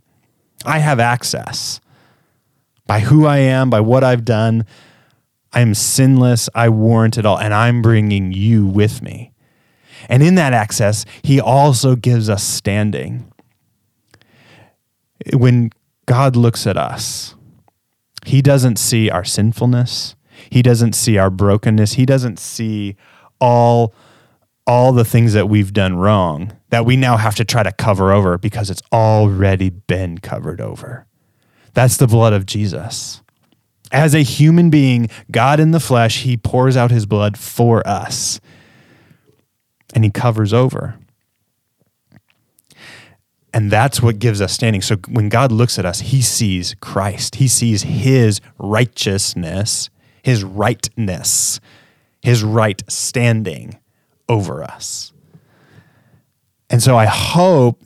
I 0.67 0.79
have 0.79 1.01
access 1.01 1.81
by 2.87 3.01
who 3.01 3.27
I 3.27 3.39
am, 3.39 3.71
by 3.71 3.81
what 3.81 4.05
I've 4.05 4.25
done. 4.25 4.65
I 5.53 5.61
am 5.61 5.75
sinless. 5.75 6.49
I 6.55 6.69
warrant 6.69 7.19
it 7.19 7.25
all, 7.25 7.39
and 7.39 7.55
I'm 7.55 7.83
bringing 7.83 8.33
you 8.33 8.67
with 8.67 9.03
me. 9.03 9.33
And 10.09 10.23
in 10.23 10.35
that 10.35 10.53
access, 10.53 11.05
He 11.23 11.41
also 11.41 11.97
gives 11.97 12.29
us 12.29 12.43
standing. 12.43 13.33
When 15.33 15.71
God 16.07 16.37
looks 16.37 16.67
at 16.67 16.77
us, 16.77 17.35
He 18.25 18.43
doesn't 18.43 18.79
see 18.79 19.11
our 19.11 19.25
sinfulness. 19.25 20.15
He 20.51 20.63
doesn't 20.63 20.93
see 20.93 21.17
our 21.17 21.31
brokenness. 21.31 21.95
He 21.95 22.07
doesn't 22.07 22.39
see 22.39 22.97
all 23.41 23.95
all 24.67 24.93
the 24.93 25.05
things 25.05 25.33
that 25.33 25.49
we've 25.49 25.73
done 25.73 25.97
wrong 25.97 26.53
that 26.71 26.85
we 26.85 26.97
now 26.97 27.17
have 27.17 27.35
to 27.37 27.45
try 27.45 27.63
to 27.63 27.73
cover 27.73 28.13
over 28.13 28.37
because 28.37 28.71
it's 28.71 28.83
already 28.93 29.71
been 29.71 30.19
covered 30.19 30.61
over. 30.61 31.07
That's 31.75 31.97
the 31.97 32.07
blood 32.07 32.33
of 32.33 32.47
Jesus. 32.47 33.23
As 33.93 34.15
a 34.15 34.23
human 34.23 34.71
being, 34.71 35.09
God 35.31 35.61
in 35.61 35.71
the 35.71 35.81
flesh, 35.81 36.23
he 36.23 36.37
pours 36.37 36.77
out 36.77 36.91
his 36.91 37.07
blood 37.07 37.39
for 37.39 37.87
us 37.87 38.41
and 39.95 40.05
he 40.05 40.11
covers 40.11 40.53
over. 40.53 40.99
And 43.55 43.71
that's 43.71 44.03
what 44.03 44.19
gives 44.19 44.41
us 44.41 44.53
standing. 44.53 44.83
So 44.83 44.97
when 45.09 45.29
God 45.29 45.53
looks 45.53 45.79
at 45.79 45.87
us, 45.87 46.01
he 46.01 46.21
sees 46.21 46.75
Christ, 46.81 47.37
he 47.37 47.49
sees 47.49 47.83
his 47.83 48.41
righteousness 48.59 49.89
his 50.27 50.43
rightness, 50.43 51.61
his 52.21 52.43
right 52.43 52.83
standing 52.89 53.79
over 54.29 54.63
us. 54.63 55.13
And 56.69 56.83
so 56.83 56.97
I 56.97 57.07
hope 57.07 57.83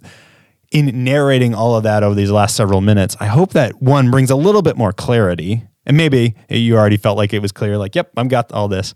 in 0.73 1.05
narrating 1.05 1.55
all 1.55 1.77
of 1.77 1.83
that 1.83 2.03
over 2.03 2.15
these 2.15 2.31
last 2.31 2.57
several 2.57 2.81
minutes, 2.81 3.17
I 3.21 3.27
hope 3.27 3.53
that 3.53 3.83
one 3.83 4.11
brings 4.11 4.31
a 4.31 4.37
little 4.37 4.63
bit 4.63 4.77
more 4.77 4.93
clarity. 4.93 5.67
And 5.87 5.97
maybe 5.97 6.35
you 6.49 6.77
already 6.77 6.97
felt 6.97 7.17
like 7.17 7.33
it 7.33 7.41
was 7.41 7.53
clear, 7.53 7.77
like, 7.77 7.95
yep, 7.95 8.11
I've 8.17 8.29
got 8.29 8.53
all 8.53 8.69
this. 8.69 8.95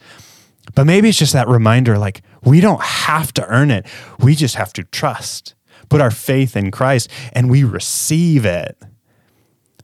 But 0.75 0.85
maybe 0.85 1.09
it's 1.09 1.19
just 1.19 1.33
that 1.33 1.49
reminder 1.49 1.99
like, 1.99 2.23
we 2.43 2.61
don't 2.61 2.83
have 2.83 3.33
to 3.35 3.47
earn 3.47 3.71
it. 3.71 3.87
We 4.21 4.35
just 4.35 4.55
have 4.55 4.73
to 4.75 4.85
trust, 4.85 5.55
put 5.89 6.01
our 6.01 6.11
faith 6.11 6.57
in 6.57 6.71
Christ, 6.71 7.11
and 7.33 7.51
we 7.51 7.65
receive 7.65 8.45
it. 8.45 8.81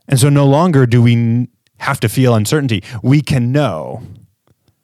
And 0.08 0.18
so 0.18 0.28
no 0.28 0.46
longer 0.46 0.86
do 0.86 1.02
we 1.02 1.48
have 1.78 2.00
to 2.00 2.08
feel 2.08 2.34
uncertainty. 2.34 2.82
We 3.02 3.20
can 3.22 3.52
know 3.52 4.02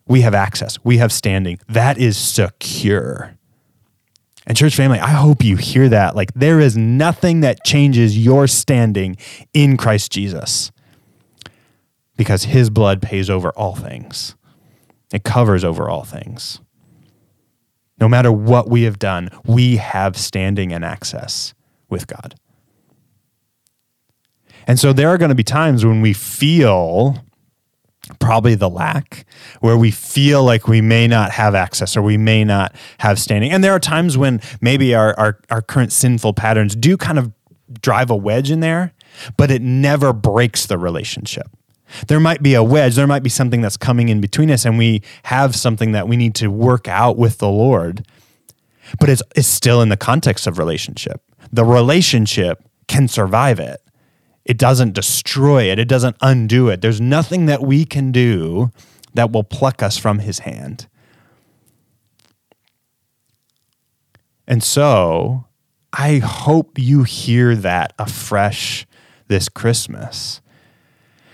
we 0.07 0.21
have 0.23 0.35
access, 0.35 0.79
we 0.85 0.99
have 0.99 1.13
standing. 1.13 1.59
That 1.69 1.99
is 1.99 2.17
secure. 2.17 3.37
And, 4.47 4.57
church 4.57 4.77
family, 4.77 5.01
I 5.01 5.11
hope 5.11 5.43
you 5.43 5.57
hear 5.57 5.89
that. 5.89 6.15
Like, 6.15 6.33
there 6.35 6.61
is 6.61 6.77
nothing 6.77 7.41
that 7.41 7.65
changes 7.65 8.17
your 8.17 8.47
standing 8.47 9.17
in 9.53 9.77
Christ 9.77 10.13
Jesus 10.13 10.71
because 12.17 12.45
his 12.45 12.71
blood 12.71 13.03
pays 13.03 13.29
over 13.29 13.51
all 13.51 13.75
things, 13.75 14.37
it 15.13 15.25
covers 15.25 15.65
over 15.65 15.89
all 15.89 16.05
things. 16.05 16.61
No 17.99 18.09
matter 18.09 18.31
what 18.31 18.69
we 18.69 18.83
have 18.83 18.99
done, 18.99 19.31
we 19.47 19.77
have 19.77 20.17
standing 20.19 20.73
and 20.73 20.85
access 20.85 21.55
with 21.89 22.07
God. 22.07 22.35
And 24.67 24.79
so 24.79 24.93
there 24.93 25.09
are 25.09 25.17
going 25.17 25.31
to 25.31 25.35
be 25.35 25.45
times 25.45 25.85
when 25.85 26.03
we 26.03 26.13
feel 26.13 27.25
probably 28.19 28.55
the 28.55 28.69
lack 28.69 29.27
where 29.61 29.77
we 29.77 29.91
feel 29.91 30.45
like 30.45 30.69
we 30.69 30.81
may 30.81 31.07
not 31.07 31.31
have 31.33 31.55
access 31.55 31.97
or 31.97 32.03
we 32.03 32.17
may 32.17 32.45
not 32.45 32.75
have 32.99 33.19
standing. 33.19 33.51
And 33.51 33.63
there 33.63 33.73
are 33.73 33.81
times 33.81 34.17
when 34.17 34.41
maybe 34.61 34.95
our, 34.95 35.19
our, 35.19 35.39
our 35.51 35.63
current 35.63 35.93
sinful 35.93 36.35
patterns 36.35 36.77
do 36.77 36.97
kind 36.97 37.19
of 37.19 37.33
drive 37.81 38.11
a 38.11 38.17
wedge 38.17 38.51
in 38.51 38.61
there, 38.61 38.93
but 39.37 39.51
it 39.51 39.63
never 39.63 40.13
breaks 40.13 40.67
the 40.67 40.79
relationship. 40.79 41.49
There 42.09 42.21
might 42.21 42.43
be 42.43 42.55
a 42.55 42.63
wedge, 42.63 42.97
there 42.97 43.07
might 43.07 43.23
be 43.23 43.31
something 43.31 43.61
that's 43.61 43.77
coming 43.77 44.09
in 44.09 44.21
between 44.21 44.51
us, 44.51 44.65
and 44.65 44.77
we 44.77 45.03
have 45.25 45.55
something 45.55 45.93
that 45.93 46.09
we 46.09 46.17
need 46.17 46.35
to 46.37 46.49
work 46.49 46.89
out 46.89 47.17
with 47.17 47.39
the 47.39 47.49
Lord. 47.49 48.07
But 48.99 49.09
it's, 49.09 49.23
it's 49.35 49.49
still 49.49 49.83
in 49.83 49.89
the 49.89 49.97
context 49.97 50.47
of 50.47 50.59
relationship. 50.59 51.21
The 51.53 51.65
relationship 51.65 52.63
can 52.89 53.09
survive 53.09 53.61
it 53.61 53.81
it 54.47 54.59
doesn't 54.59 54.95
destroy 54.95 55.65
it, 55.65 55.79
it 55.79 55.89
doesn't 55.89 56.17
undo 56.21 56.69
it. 56.69 56.81
There's 56.81 57.01
nothing 57.01 57.47
that 57.47 57.63
we 57.63 57.85
can 57.85 58.13
do 58.13 58.71
that 59.13 59.33
will 59.33 59.43
pluck 59.43 59.83
us 59.83 59.99
from 59.99 60.21
his 60.21 60.41
hand. 60.41 60.87
And 64.47 64.63
so 64.63 65.47
I 65.93 66.19
hope 66.19 66.79
you 66.79 67.03
hear 67.03 67.57
that 67.57 67.93
afresh 67.99 68.87
this 69.27 69.49
Christmas. 69.49 70.41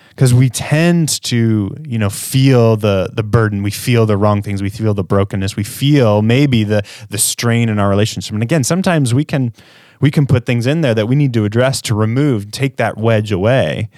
Because 0.09 0.33
we 0.33 0.49
tend 0.49 1.09
to, 1.25 1.75
you 1.87 1.99
know, 1.99 2.11
feel 2.11 2.77
the 2.77 3.11
the 3.13 3.23
burden, 3.23 3.63
we 3.63 3.71
feel 3.71 4.07
the 4.07 4.17
wrong 4.17 4.43
things, 4.43 4.63
we 4.63 4.71
feel 4.71 4.95
the 4.95 5.05
brokenness, 5.05 5.57
we 5.57 5.65
feel 5.65 6.23
maybe 6.23 6.65
the 6.65 6.83
the 7.11 7.19
strain 7.19 7.69
in 7.69 7.79
our 7.79 7.91
relationship. 7.91 8.33
And 8.33 8.43
again, 8.43 8.65
sometimes 8.65 9.13
we 9.13 9.25
can 9.25 9.53
we 10.03 10.11
can 10.11 10.27
put 10.27 10.45
things 10.45 10.67
in 10.67 10.83
there 10.83 10.95
that 10.95 11.07
we 11.07 11.15
need 11.15 11.33
to 11.33 11.45
address 11.47 11.81
to 11.81 11.95
remove, 11.95 12.51
take 12.51 12.77
that 12.77 12.99
wedge 12.99 13.33
away. 13.33 13.89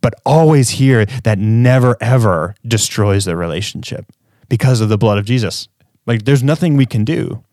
But 0.00 0.14
always 0.24 0.70
hear 0.70 1.04
that 1.22 1.38
never 1.38 1.96
ever 2.00 2.54
destroys 2.66 3.26
the 3.26 3.36
relationship 3.36 4.10
because 4.48 4.80
of 4.80 4.88
the 4.88 4.98
blood 4.98 5.18
of 5.18 5.26
Jesus. 5.26 5.68
Like 6.06 6.24
there's 6.24 6.42
nothing 6.42 6.76
we 6.76 6.86
can 6.86 7.04
do. 7.04 7.44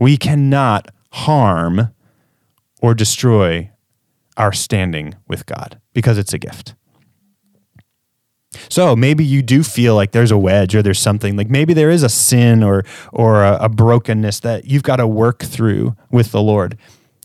We 0.00 0.16
cannot 0.16 0.90
harm 1.12 1.92
or 2.80 2.94
destroy 2.94 3.70
our 4.36 4.52
standing 4.52 5.14
with 5.28 5.46
God 5.46 5.80
because 5.92 6.16
it's 6.16 6.32
a 6.32 6.38
gift. 6.38 6.74
So 8.68 8.96
maybe 8.96 9.24
you 9.24 9.42
do 9.42 9.62
feel 9.62 9.94
like 9.94 10.12
there's 10.12 10.30
a 10.30 10.38
wedge 10.38 10.74
or 10.74 10.82
there's 10.82 10.98
something 10.98 11.36
like 11.36 11.50
maybe 11.50 11.74
there 11.74 11.90
is 11.90 12.02
a 12.02 12.08
sin 12.08 12.62
or 12.62 12.84
or 13.12 13.44
a, 13.44 13.56
a 13.62 13.68
brokenness 13.68 14.40
that 14.40 14.66
you've 14.66 14.82
got 14.82 14.96
to 14.96 15.06
work 15.06 15.42
through 15.42 15.96
with 16.10 16.32
the 16.32 16.42
Lord. 16.42 16.78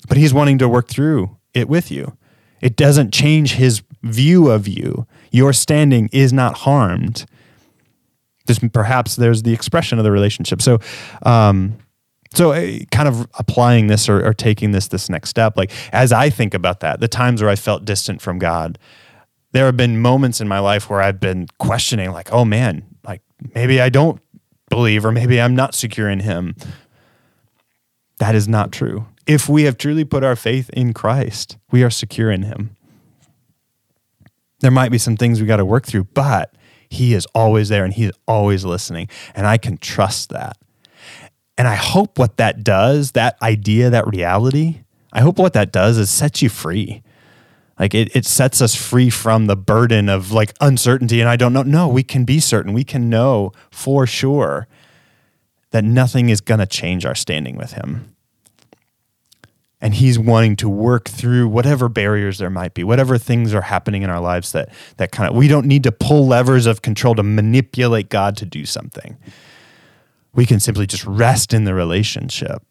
But 0.07 0.17
he's 0.17 0.33
wanting 0.33 0.57
to 0.59 0.69
work 0.69 0.87
through 0.87 1.37
it 1.53 1.69
with 1.69 1.91
you. 1.91 2.17
It 2.61 2.75
doesn't 2.75 3.13
change 3.13 3.53
his 3.53 3.81
view 4.03 4.49
of 4.49 4.67
you. 4.67 5.07
Your 5.31 5.53
standing 5.53 6.09
is 6.11 6.31
not 6.31 6.59
harmed. 6.59 7.25
This, 8.45 8.59
perhaps 8.59 9.15
there's 9.15 9.43
the 9.43 9.53
expression 9.53 9.97
of 9.97 10.03
the 10.03 10.11
relationship. 10.11 10.61
So, 10.61 10.79
um, 11.23 11.77
so 12.33 12.53
uh, 12.53 12.79
kind 12.91 13.07
of 13.07 13.27
applying 13.37 13.87
this 13.87 14.07
or, 14.07 14.25
or 14.25 14.33
taking 14.33 14.71
this 14.71 14.87
this 14.87 15.09
next 15.09 15.29
step, 15.29 15.57
like 15.57 15.71
as 15.91 16.11
I 16.11 16.29
think 16.29 16.53
about 16.53 16.79
that, 16.79 16.99
the 16.99 17.07
times 17.07 17.41
where 17.41 17.51
I 17.51 17.55
felt 17.55 17.85
distant 17.85 18.21
from 18.21 18.39
God, 18.39 18.79
there 19.51 19.65
have 19.65 19.77
been 19.77 19.99
moments 19.99 20.39
in 20.41 20.47
my 20.47 20.59
life 20.59 20.89
where 20.89 21.01
I've 21.01 21.19
been 21.19 21.47
questioning, 21.59 22.11
like, 22.11 22.31
oh 22.31 22.45
man, 22.45 22.85
like 23.03 23.21
maybe 23.53 23.81
I 23.81 23.89
don't 23.89 24.21
believe 24.69 25.05
or 25.05 25.11
maybe 25.11 25.41
I'm 25.41 25.55
not 25.55 25.75
secure 25.75 26.09
in 26.09 26.21
Him. 26.21 26.55
That 28.19 28.35
is 28.35 28.47
not 28.47 28.71
true. 28.71 29.07
If 29.27 29.49
we 29.49 29.63
have 29.63 29.77
truly 29.77 30.05
put 30.05 30.23
our 30.23 30.35
faith 30.35 30.69
in 30.71 30.93
Christ, 30.93 31.57
we 31.71 31.83
are 31.83 31.89
secure 31.89 32.31
in 32.31 32.43
Him. 32.43 32.75
There 34.61 34.71
might 34.71 34.91
be 34.91 34.97
some 34.97 35.17
things 35.17 35.41
we 35.41 35.47
got 35.47 35.57
to 35.57 35.65
work 35.65 35.85
through, 35.85 36.05
but 36.05 36.53
He 36.89 37.13
is 37.13 37.25
always 37.33 37.69
there 37.69 37.83
and 37.83 37.93
He's 37.93 38.11
always 38.27 38.63
listening. 38.63 39.09
And 39.35 39.47
I 39.47 39.57
can 39.57 39.77
trust 39.77 40.29
that. 40.29 40.57
And 41.57 41.67
I 41.67 41.75
hope 41.75 42.17
what 42.17 42.37
that 42.37 42.63
does, 42.63 43.11
that 43.11 43.37
idea, 43.41 43.89
that 43.89 44.07
reality, 44.07 44.83
I 45.13 45.21
hope 45.21 45.37
what 45.37 45.53
that 45.53 45.71
does 45.71 45.97
is 45.97 46.09
sets 46.09 46.41
you 46.41 46.49
free. 46.49 47.03
Like 47.81 47.95
it, 47.95 48.15
it 48.15 48.27
sets 48.27 48.61
us 48.61 48.75
free 48.75 49.09
from 49.09 49.47
the 49.47 49.57
burden 49.57 50.07
of 50.07 50.31
like 50.31 50.53
uncertainty. 50.61 51.19
And 51.19 51.27
I 51.27 51.35
don't 51.35 51.51
know. 51.51 51.63
No, 51.63 51.87
we 51.87 52.03
can 52.03 52.25
be 52.25 52.39
certain. 52.39 52.73
We 52.73 52.83
can 52.83 53.09
know 53.09 53.53
for 53.71 54.05
sure 54.05 54.67
that 55.71 55.83
nothing 55.83 56.29
is 56.29 56.41
going 56.41 56.59
to 56.59 56.67
change 56.67 57.07
our 57.07 57.15
standing 57.15 57.57
with 57.57 57.73
Him. 57.73 58.15
And 59.81 59.95
He's 59.95 60.19
wanting 60.19 60.57
to 60.57 60.69
work 60.69 61.09
through 61.09 61.47
whatever 61.47 61.89
barriers 61.89 62.37
there 62.37 62.51
might 62.51 62.75
be, 62.75 62.83
whatever 62.83 63.17
things 63.17 63.51
are 63.51 63.61
happening 63.61 64.03
in 64.03 64.11
our 64.11 64.21
lives 64.21 64.51
that, 64.51 64.69
that 64.97 65.11
kind 65.11 65.31
of, 65.31 65.35
we 65.35 65.47
don't 65.47 65.65
need 65.65 65.81
to 65.85 65.91
pull 65.91 66.27
levers 66.27 66.67
of 66.67 66.83
control 66.83 67.15
to 67.15 67.23
manipulate 67.23 68.09
God 68.09 68.37
to 68.37 68.45
do 68.45 68.63
something. 68.63 69.17
We 70.35 70.45
can 70.45 70.59
simply 70.59 70.85
just 70.85 71.03
rest 71.05 71.51
in 71.51 71.63
the 71.63 71.73
relationship. 71.73 72.61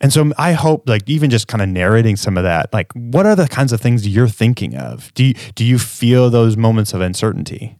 And 0.00 0.12
so 0.12 0.32
I 0.38 0.52
hope, 0.52 0.88
like, 0.88 1.08
even 1.08 1.28
just 1.28 1.46
kind 1.46 1.60
of 1.60 1.68
narrating 1.68 2.16
some 2.16 2.38
of 2.38 2.44
that, 2.44 2.72
like, 2.72 2.90
what 2.94 3.26
are 3.26 3.36
the 3.36 3.46
kinds 3.46 3.72
of 3.72 3.80
things 3.80 4.08
you're 4.08 4.28
thinking 4.28 4.74
of? 4.74 5.12
Do 5.14 5.24
you, 5.24 5.34
do 5.54 5.64
you 5.64 5.78
feel 5.78 6.30
those 6.30 6.56
moments 6.56 6.94
of 6.94 7.02
uncertainty? 7.02 7.76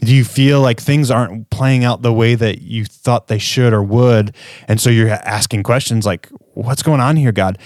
Do 0.00 0.14
you 0.14 0.24
feel 0.24 0.60
like 0.60 0.80
things 0.80 1.10
aren't 1.10 1.50
playing 1.50 1.82
out 1.82 2.02
the 2.02 2.12
way 2.12 2.34
that 2.34 2.62
you 2.62 2.84
thought 2.84 3.26
they 3.26 3.38
should 3.38 3.72
or 3.72 3.82
would? 3.82 4.36
And 4.68 4.80
so 4.80 4.90
you're 4.90 5.08
asking 5.08 5.62
questions 5.64 6.06
like, 6.06 6.28
what's 6.52 6.82
going 6.82 7.00
on 7.00 7.16
here, 7.16 7.32
God? 7.32 7.58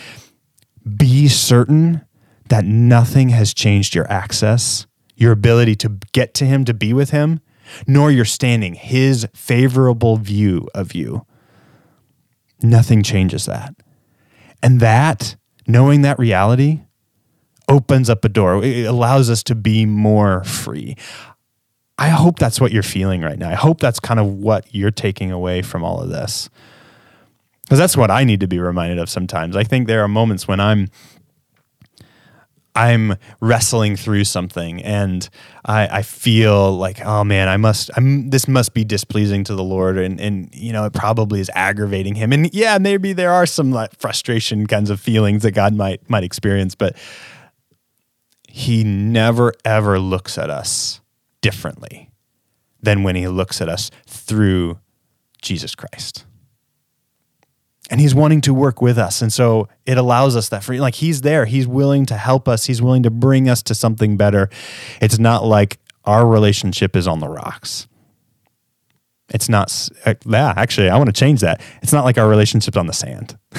Be 0.96 1.28
certain 1.28 2.04
that 2.48 2.64
nothing 2.64 3.28
has 3.30 3.52
changed 3.52 3.94
your 3.94 4.10
access, 4.10 4.86
your 5.16 5.32
ability 5.32 5.74
to 5.76 5.98
get 6.12 6.32
to 6.34 6.46
Him, 6.46 6.64
to 6.64 6.72
be 6.72 6.94
with 6.94 7.10
Him, 7.10 7.40
nor 7.86 8.10
your 8.10 8.24
standing, 8.24 8.74
His 8.74 9.26
favorable 9.34 10.16
view 10.16 10.66
of 10.74 10.94
you. 10.94 11.26
Nothing 12.62 13.02
changes 13.02 13.46
that. 13.46 13.74
And 14.62 14.80
that, 14.80 15.36
knowing 15.66 16.02
that 16.02 16.18
reality, 16.18 16.80
opens 17.68 18.10
up 18.10 18.24
a 18.24 18.28
door. 18.28 18.64
It 18.64 18.84
allows 18.84 19.30
us 19.30 19.42
to 19.44 19.54
be 19.54 19.86
more 19.86 20.42
free. 20.44 20.96
I 21.98 22.08
hope 22.08 22.38
that's 22.38 22.60
what 22.60 22.72
you're 22.72 22.82
feeling 22.82 23.22
right 23.22 23.38
now. 23.38 23.50
I 23.50 23.54
hope 23.54 23.80
that's 23.80 24.00
kind 24.00 24.20
of 24.20 24.26
what 24.26 24.72
you're 24.74 24.90
taking 24.90 25.30
away 25.32 25.62
from 25.62 25.82
all 25.82 26.00
of 26.00 26.08
this. 26.08 26.48
Because 27.62 27.78
that's 27.78 27.96
what 27.96 28.10
I 28.10 28.24
need 28.24 28.40
to 28.40 28.48
be 28.48 28.58
reminded 28.58 28.98
of 28.98 29.10
sometimes. 29.10 29.54
I 29.54 29.64
think 29.64 29.86
there 29.86 30.02
are 30.02 30.08
moments 30.08 30.48
when 30.48 30.58
I'm 30.58 30.88
I'm 32.78 33.16
wrestling 33.40 33.96
through 33.96 34.22
something 34.22 34.80
and 34.84 35.28
I, 35.64 35.98
I, 35.98 36.02
feel 36.02 36.76
like, 36.76 37.04
oh 37.04 37.24
man, 37.24 37.48
I 37.48 37.56
must, 37.56 37.90
I'm, 37.96 38.30
this 38.30 38.46
must 38.46 38.72
be 38.72 38.84
displeasing 38.84 39.42
to 39.44 39.56
the 39.56 39.64
Lord. 39.64 39.98
And, 39.98 40.20
and, 40.20 40.48
you 40.54 40.72
know, 40.72 40.84
it 40.84 40.92
probably 40.92 41.40
is 41.40 41.50
aggravating 41.56 42.14
him. 42.14 42.32
And 42.32 42.54
yeah, 42.54 42.78
maybe 42.78 43.12
there 43.12 43.32
are 43.32 43.46
some 43.46 43.72
like 43.72 43.96
frustration 43.96 44.68
kinds 44.68 44.90
of 44.90 45.00
feelings 45.00 45.42
that 45.42 45.52
God 45.52 45.74
might, 45.74 46.08
might 46.08 46.22
experience, 46.22 46.76
but 46.76 46.96
he 48.46 48.84
never 48.84 49.54
ever 49.64 49.98
looks 49.98 50.38
at 50.38 50.48
us 50.48 51.00
differently 51.40 52.12
than 52.80 53.02
when 53.02 53.16
he 53.16 53.26
looks 53.26 53.60
at 53.60 53.68
us 53.68 53.90
through 54.06 54.78
Jesus 55.42 55.74
Christ 55.74 56.24
and 57.90 58.00
he's 58.00 58.14
wanting 58.14 58.40
to 58.42 58.54
work 58.54 58.82
with 58.82 58.98
us. 58.98 59.22
And 59.22 59.32
so 59.32 59.68
it 59.86 59.96
allows 59.96 60.36
us 60.36 60.48
that 60.50 60.62
free 60.62 60.80
like 60.80 60.96
he's 60.96 61.22
there. 61.22 61.46
He's 61.46 61.66
willing 61.66 62.06
to 62.06 62.14
help 62.14 62.48
us. 62.48 62.66
He's 62.66 62.82
willing 62.82 63.02
to 63.04 63.10
bring 63.10 63.48
us 63.48 63.62
to 63.64 63.74
something 63.74 64.16
better. 64.16 64.50
It's 65.00 65.18
not 65.18 65.44
like 65.44 65.78
our 66.04 66.26
relationship 66.26 66.96
is 66.96 67.06
on 67.06 67.20
the 67.20 67.28
rocks. 67.28 67.88
It's 69.30 69.48
not 69.48 69.88
uh, 70.06 70.14
yeah 70.26 70.54
actually 70.56 70.88
i 70.88 70.96
want 70.96 71.08
to 71.08 71.18
change 71.18 71.40
that. 71.40 71.60
It's 71.82 71.92
not 71.92 72.04
like 72.04 72.18
our 72.18 72.28
relationship's 72.28 72.76
on 72.76 72.86
the 72.86 72.92
sand. 72.92 73.38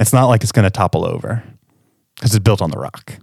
It's 0.00 0.12
not 0.12 0.26
like 0.26 0.44
it's 0.44 0.52
going 0.52 0.62
to 0.62 0.70
topple 0.70 1.04
over 1.04 1.42
because 2.14 2.32
it's 2.32 2.42
built 2.42 2.62
on 2.62 2.70
the 2.70 2.78
rock. 2.78 3.14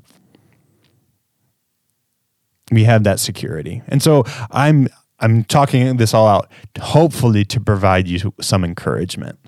We 2.70 2.84
have 2.84 3.06
that 3.06 3.20
security. 3.20 3.82
And 3.88 4.04
so 4.04 4.26
i'm 4.52 4.88
i'm 5.20 5.46
talking 5.46 5.96
this 5.96 6.14
all 6.14 6.28
out 6.28 6.52
hopefully 6.78 7.46
to 7.46 7.62
provide 7.62 8.08
you 8.08 8.34
some 8.42 8.66
encouragement 8.66 9.40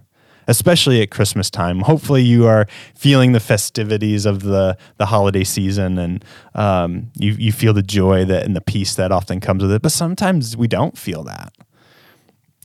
especially 0.48 1.02
at 1.02 1.12
Christmas 1.12 1.50
time. 1.50 1.82
Hopefully, 1.82 2.22
you 2.22 2.48
are 2.48 2.68
feeling 2.96 3.34
the 3.34 3.40
festivities 3.40 4.26
of 4.26 4.44
the 4.44 4.78
the 4.98 5.08
holiday 5.08 5.44
season, 5.44 5.98
and 5.98 6.26
um, 6.56 7.12
you 7.16 7.34
you 7.34 7.52
feel 7.52 7.74
the 7.74 7.84
joy 7.84 8.26
that 8.26 8.44
and 8.44 8.56
the 8.56 8.62
peace 8.62 8.96
that 8.96 9.12
often 9.12 9.40
comes 9.40 9.62
with 9.62 9.72
it. 9.72 9.82
But 9.82 9.92
sometimes 9.92 10.56
we 10.58 10.68
don't 10.68 10.98
feel 10.98 11.24
that, 11.24 11.54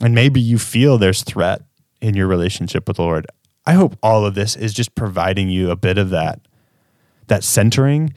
and 0.01 0.15
maybe 0.15 0.41
you 0.41 0.59
feel 0.59 0.99
there's 0.99 1.23
threat 1.23 1.63
in 2.01 2.15
your 2.15 2.27
relationship 2.27 2.89
with 2.89 2.97
the 2.97 3.03
Lord. 3.03 3.27
I 3.65 3.75
hope 3.75 3.97
all 4.03 4.27
of 4.27 4.35
this 4.35 4.57
is 4.57 4.75
just 4.75 4.95
providing 4.95 5.49
you 5.49 5.71
a 5.71 5.77
bit 5.77 5.99
of 5.99 6.11
that 6.11 6.41
that 7.29 7.45
centering 7.45 8.13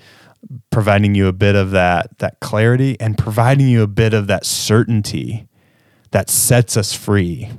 providing 0.69 1.15
you 1.15 1.27
a 1.27 1.33
bit 1.33 1.55
of 1.55 1.71
that 1.71 2.17
that 2.19 2.39
clarity 2.39 2.97
and 2.99 3.17
providing 3.17 3.67
you 3.67 3.81
a 3.81 3.87
bit 3.87 4.13
of 4.13 4.27
that 4.27 4.45
certainty 4.45 5.47
that 6.11 6.29
sets 6.29 6.77
us 6.77 6.93
free 6.93 7.49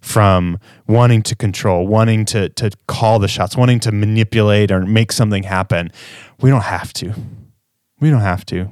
from 0.00 0.58
wanting 0.86 1.22
to 1.22 1.36
control, 1.36 1.86
wanting 1.86 2.24
to 2.26 2.48
to 2.50 2.70
call 2.86 3.18
the 3.18 3.28
shots, 3.28 3.56
wanting 3.56 3.80
to 3.80 3.92
manipulate 3.92 4.70
or 4.70 4.80
make 4.80 5.12
something 5.12 5.42
happen. 5.42 5.90
We 6.40 6.50
don't 6.50 6.62
have 6.62 6.92
to. 6.94 7.14
We 8.00 8.10
don't 8.10 8.20
have 8.20 8.46
to 8.46 8.70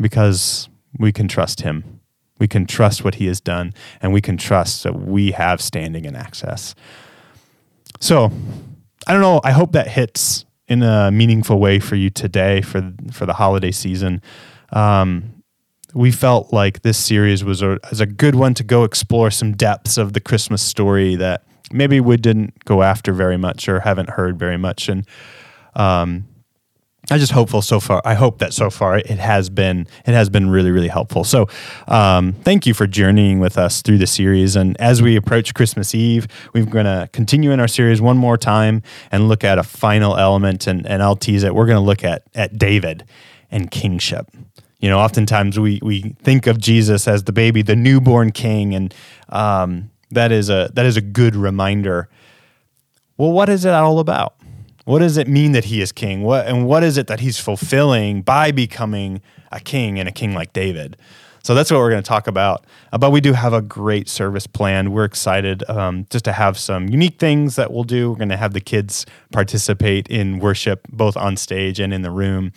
because 0.00 0.68
we 0.98 1.12
can 1.12 1.28
trust 1.28 1.62
him. 1.62 2.00
We 2.38 2.48
can 2.48 2.66
trust 2.66 3.04
what 3.04 3.16
he 3.16 3.26
has 3.26 3.40
done 3.40 3.74
and 4.00 4.12
we 4.12 4.20
can 4.20 4.36
trust 4.36 4.82
that 4.84 4.94
we 4.94 5.32
have 5.32 5.60
standing 5.60 6.06
and 6.06 6.16
access. 6.16 6.74
So, 8.00 8.30
I 9.06 9.12
don't 9.12 9.22
know, 9.22 9.40
I 9.44 9.52
hope 9.52 9.72
that 9.72 9.88
hits 9.88 10.44
in 10.66 10.82
a 10.82 11.10
meaningful 11.10 11.58
way 11.58 11.78
for 11.78 11.96
you 11.96 12.10
today 12.10 12.60
for 12.60 12.92
for 13.12 13.26
the 13.26 13.34
holiday 13.34 13.70
season. 13.70 14.22
Um, 14.70 15.33
we 15.94 16.10
felt 16.10 16.52
like 16.52 16.82
this 16.82 16.98
series 16.98 17.44
was 17.44 17.62
a, 17.62 17.78
was 17.88 18.00
a 18.00 18.06
good 18.06 18.34
one 18.34 18.52
to 18.54 18.64
go 18.64 18.84
explore 18.84 19.30
some 19.30 19.52
depths 19.52 19.96
of 19.96 20.12
the 20.12 20.20
Christmas 20.20 20.60
story 20.60 21.14
that 21.16 21.44
maybe 21.72 22.00
we 22.00 22.16
didn't 22.16 22.64
go 22.64 22.82
after 22.82 23.12
very 23.12 23.36
much 23.36 23.68
or 23.68 23.80
haven't 23.80 24.10
heard 24.10 24.38
very 24.38 24.58
much. 24.58 24.88
And 24.88 25.06
um, 25.76 26.26
I 27.10 27.18
just 27.18 27.32
hopeful 27.32 27.62
so 27.62 27.80
far. 27.80 28.02
I 28.04 28.14
hope 28.14 28.38
that 28.38 28.52
so 28.52 28.70
far 28.70 28.98
it 28.98 29.06
has 29.06 29.50
been 29.50 29.86
it 30.06 30.14
has 30.14 30.30
been 30.30 30.48
really 30.48 30.70
really 30.70 30.88
helpful. 30.88 31.22
So, 31.22 31.48
um, 31.86 32.32
thank 32.32 32.66
you 32.66 32.72
for 32.72 32.86
journeying 32.86 33.40
with 33.40 33.58
us 33.58 33.82
through 33.82 33.98
the 33.98 34.06
series. 34.06 34.56
And 34.56 34.76
as 34.80 35.02
we 35.02 35.14
approach 35.14 35.52
Christmas 35.54 35.94
Eve, 35.94 36.26
we're 36.54 36.64
going 36.64 36.86
to 36.86 37.08
continue 37.12 37.50
in 37.50 37.60
our 37.60 37.68
series 37.68 38.00
one 38.00 38.16
more 38.16 38.38
time 38.38 38.82
and 39.12 39.28
look 39.28 39.44
at 39.44 39.58
a 39.58 39.62
final 39.62 40.16
element. 40.16 40.66
And, 40.66 40.86
and 40.86 41.02
I'll 41.02 41.16
tease 41.16 41.42
it. 41.42 41.54
We're 41.54 41.66
going 41.66 41.76
to 41.76 41.84
look 41.84 42.04
at 42.04 42.24
at 42.34 42.56
David 42.56 43.04
and 43.50 43.70
kingship 43.70 44.30
you 44.84 44.90
know, 44.90 44.98
oftentimes 44.98 45.58
we 45.58 45.80
we 45.82 46.14
think 46.20 46.46
of 46.46 46.58
Jesus 46.58 47.08
as 47.08 47.24
the 47.24 47.32
baby, 47.32 47.62
the 47.62 47.74
newborn 47.74 48.32
king, 48.32 48.74
and 48.74 48.94
um, 49.30 49.90
that 50.10 50.30
is 50.30 50.50
a 50.50 50.70
that 50.74 50.84
is 50.84 50.98
a 50.98 51.00
good 51.00 51.34
reminder. 51.34 52.10
Well, 53.16 53.32
what 53.32 53.48
is 53.48 53.64
it 53.64 53.72
all 53.72 53.98
about? 53.98 54.34
What 54.84 54.98
does 54.98 55.16
it 55.16 55.26
mean 55.26 55.52
that 55.52 55.64
he 55.64 55.80
is 55.80 55.90
king? 55.90 56.20
What 56.20 56.46
and 56.46 56.66
what 56.66 56.84
is 56.84 56.98
it 56.98 57.06
that 57.06 57.20
he's 57.20 57.40
fulfilling 57.40 58.20
by 58.20 58.52
becoming 58.52 59.22
a 59.50 59.58
king 59.58 59.98
and 59.98 60.06
a 60.06 60.12
king 60.12 60.34
like 60.34 60.52
David? 60.52 60.98
So 61.42 61.54
that's 61.54 61.70
what 61.70 61.78
we're 61.78 61.90
going 61.90 62.02
to 62.02 62.06
talk 62.06 62.26
about. 62.26 62.66
Uh, 62.92 62.98
but 62.98 63.10
we 63.10 63.22
do 63.22 63.32
have 63.32 63.54
a 63.54 63.62
great 63.62 64.10
service 64.10 64.46
planned. 64.46 64.92
We're 64.92 65.04
excited 65.04 65.66
um, 65.70 66.06
just 66.10 66.26
to 66.26 66.32
have 66.32 66.58
some 66.58 66.90
unique 66.90 67.18
things 67.18 67.56
that 67.56 67.72
we'll 67.72 67.84
do. 67.84 68.10
We're 68.10 68.16
going 68.16 68.28
to 68.28 68.36
have 68.36 68.52
the 68.52 68.60
kids 68.60 69.06
participate 69.32 70.08
in 70.08 70.40
worship 70.40 70.86
both 70.90 71.16
on 71.16 71.38
stage 71.38 71.80
and 71.80 71.94
in 71.94 72.02
the 72.02 72.10
room. 72.10 72.52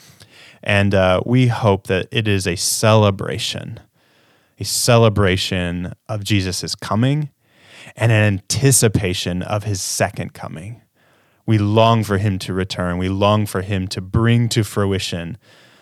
And 0.68 0.94
uh, 0.94 1.22
we 1.26 1.48
hope 1.48 1.88
that 1.88 2.10
it 2.12 2.28
is 2.28 2.46
a 2.46 2.58
celebration, 2.58 3.80
a 4.60 4.66
celebration 4.66 5.94
of 6.10 6.26
Jesus' 6.26 6.76
coming 6.76 7.30
and 7.96 8.12
an 8.12 8.22
anticipation 8.22 9.42
of 9.42 9.64
his 9.64 9.82
second 9.82 10.34
coming. 10.34 10.82
We 11.46 11.58
long 11.58 12.04
for 12.04 12.18
him 12.18 12.38
to 12.40 12.52
return. 12.52 12.98
We 12.98 13.08
long 13.08 13.46
for 13.46 13.62
him 13.62 13.88
to 13.88 14.02
bring 14.02 14.50
to 14.50 14.66
fruition 14.66 15.38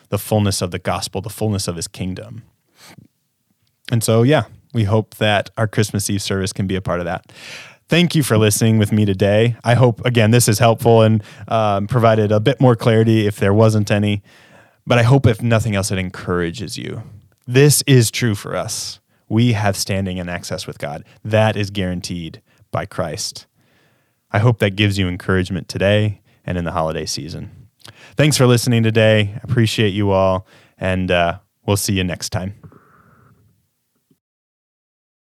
the 0.09 0.19
fullness 0.19 0.61
of 0.61 0.69
the 0.69 0.77
gospel, 0.77 1.19
the 1.19 1.31
fullness 1.31 1.67
of 1.67 1.77
his 1.77 1.87
kingdom. 1.87 2.43
And 3.91 4.03
so, 4.03 4.21
yeah, 4.21 4.43
we 4.71 4.83
hope 4.83 5.15
that 5.15 5.49
our 5.57 5.67
Christmas 5.67 6.11
Eve 6.11 6.21
service 6.21 6.53
can 6.53 6.67
be 6.67 6.75
a 6.75 6.81
part 6.81 6.99
of 6.99 7.05
that. 7.05 7.31
Thank 7.89 8.13
you 8.13 8.21
for 8.21 8.37
listening 8.37 8.77
with 8.77 8.91
me 8.91 9.03
today. 9.03 9.55
I 9.63 9.73
hope, 9.73 10.05
again, 10.05 10.29
this 10.29 10.47
is 10.47 10.59
helpful 10.59 11.01
and 11.01 11.23
um, 11.47 11.87
provided 11.87 12.31
a 12.31 12.39
bit 12.39 12.61
more 12.61 12.75
clarity 12.75 13.25
if 13.25 13.37
there 13.37 13.53
wasn't 13.53 13.89
any. 13.89 14.21
But 14.87 14.99
I 14.99 15.03
hope, 15.03 15.25
if 15.25 15.41
nothing 15.41 15.75
else, 15.75 15.91
it 15.91 15.97
encourages 15.97 16.77
you. 16.77 17.03
This 17.47 17.83
is 17.87 18.11
true 18.11 18.35
for 18.35 18.55
us. 18.55 18.99
We 19.27 19.53
have 19.53 19.75
standing 19.75 20.19
and 20.19 20.29
access 20.29 20.67
with 20.67 20.77
God. 20.77 21.03
That 21.23 21.55
is 21.55 21.71
guaranteed 21.71 22.41
by 22.71 22.85
Christ. 22.85 23.47
I 24.31 24.39
hope 24.39 24.59
that 24.59 24.75
gives 24.75 24.99
you 24.99 25.07
encouragement 25.07 25.67
today 25.67 26.21
and 26.45 26.57
in 26.57 26.65
the 26.65 26.71
holiday 26.71 27.05
season. 27.05 27.67
Thanks 28.15 28.37
for 28.37 28.45
listening 28.45 28.83
today. 28.83 29.39
Appreciate 29.43 29.93
you 29.93 30.11
all, 30.11 30.45
and 30.77 31.09
uh, 31.09 31.39
we'll 31.65 31.77
see 31.77 31.93
you 31.93 32.03
next 32.03 32.29
time. 32.29 32.55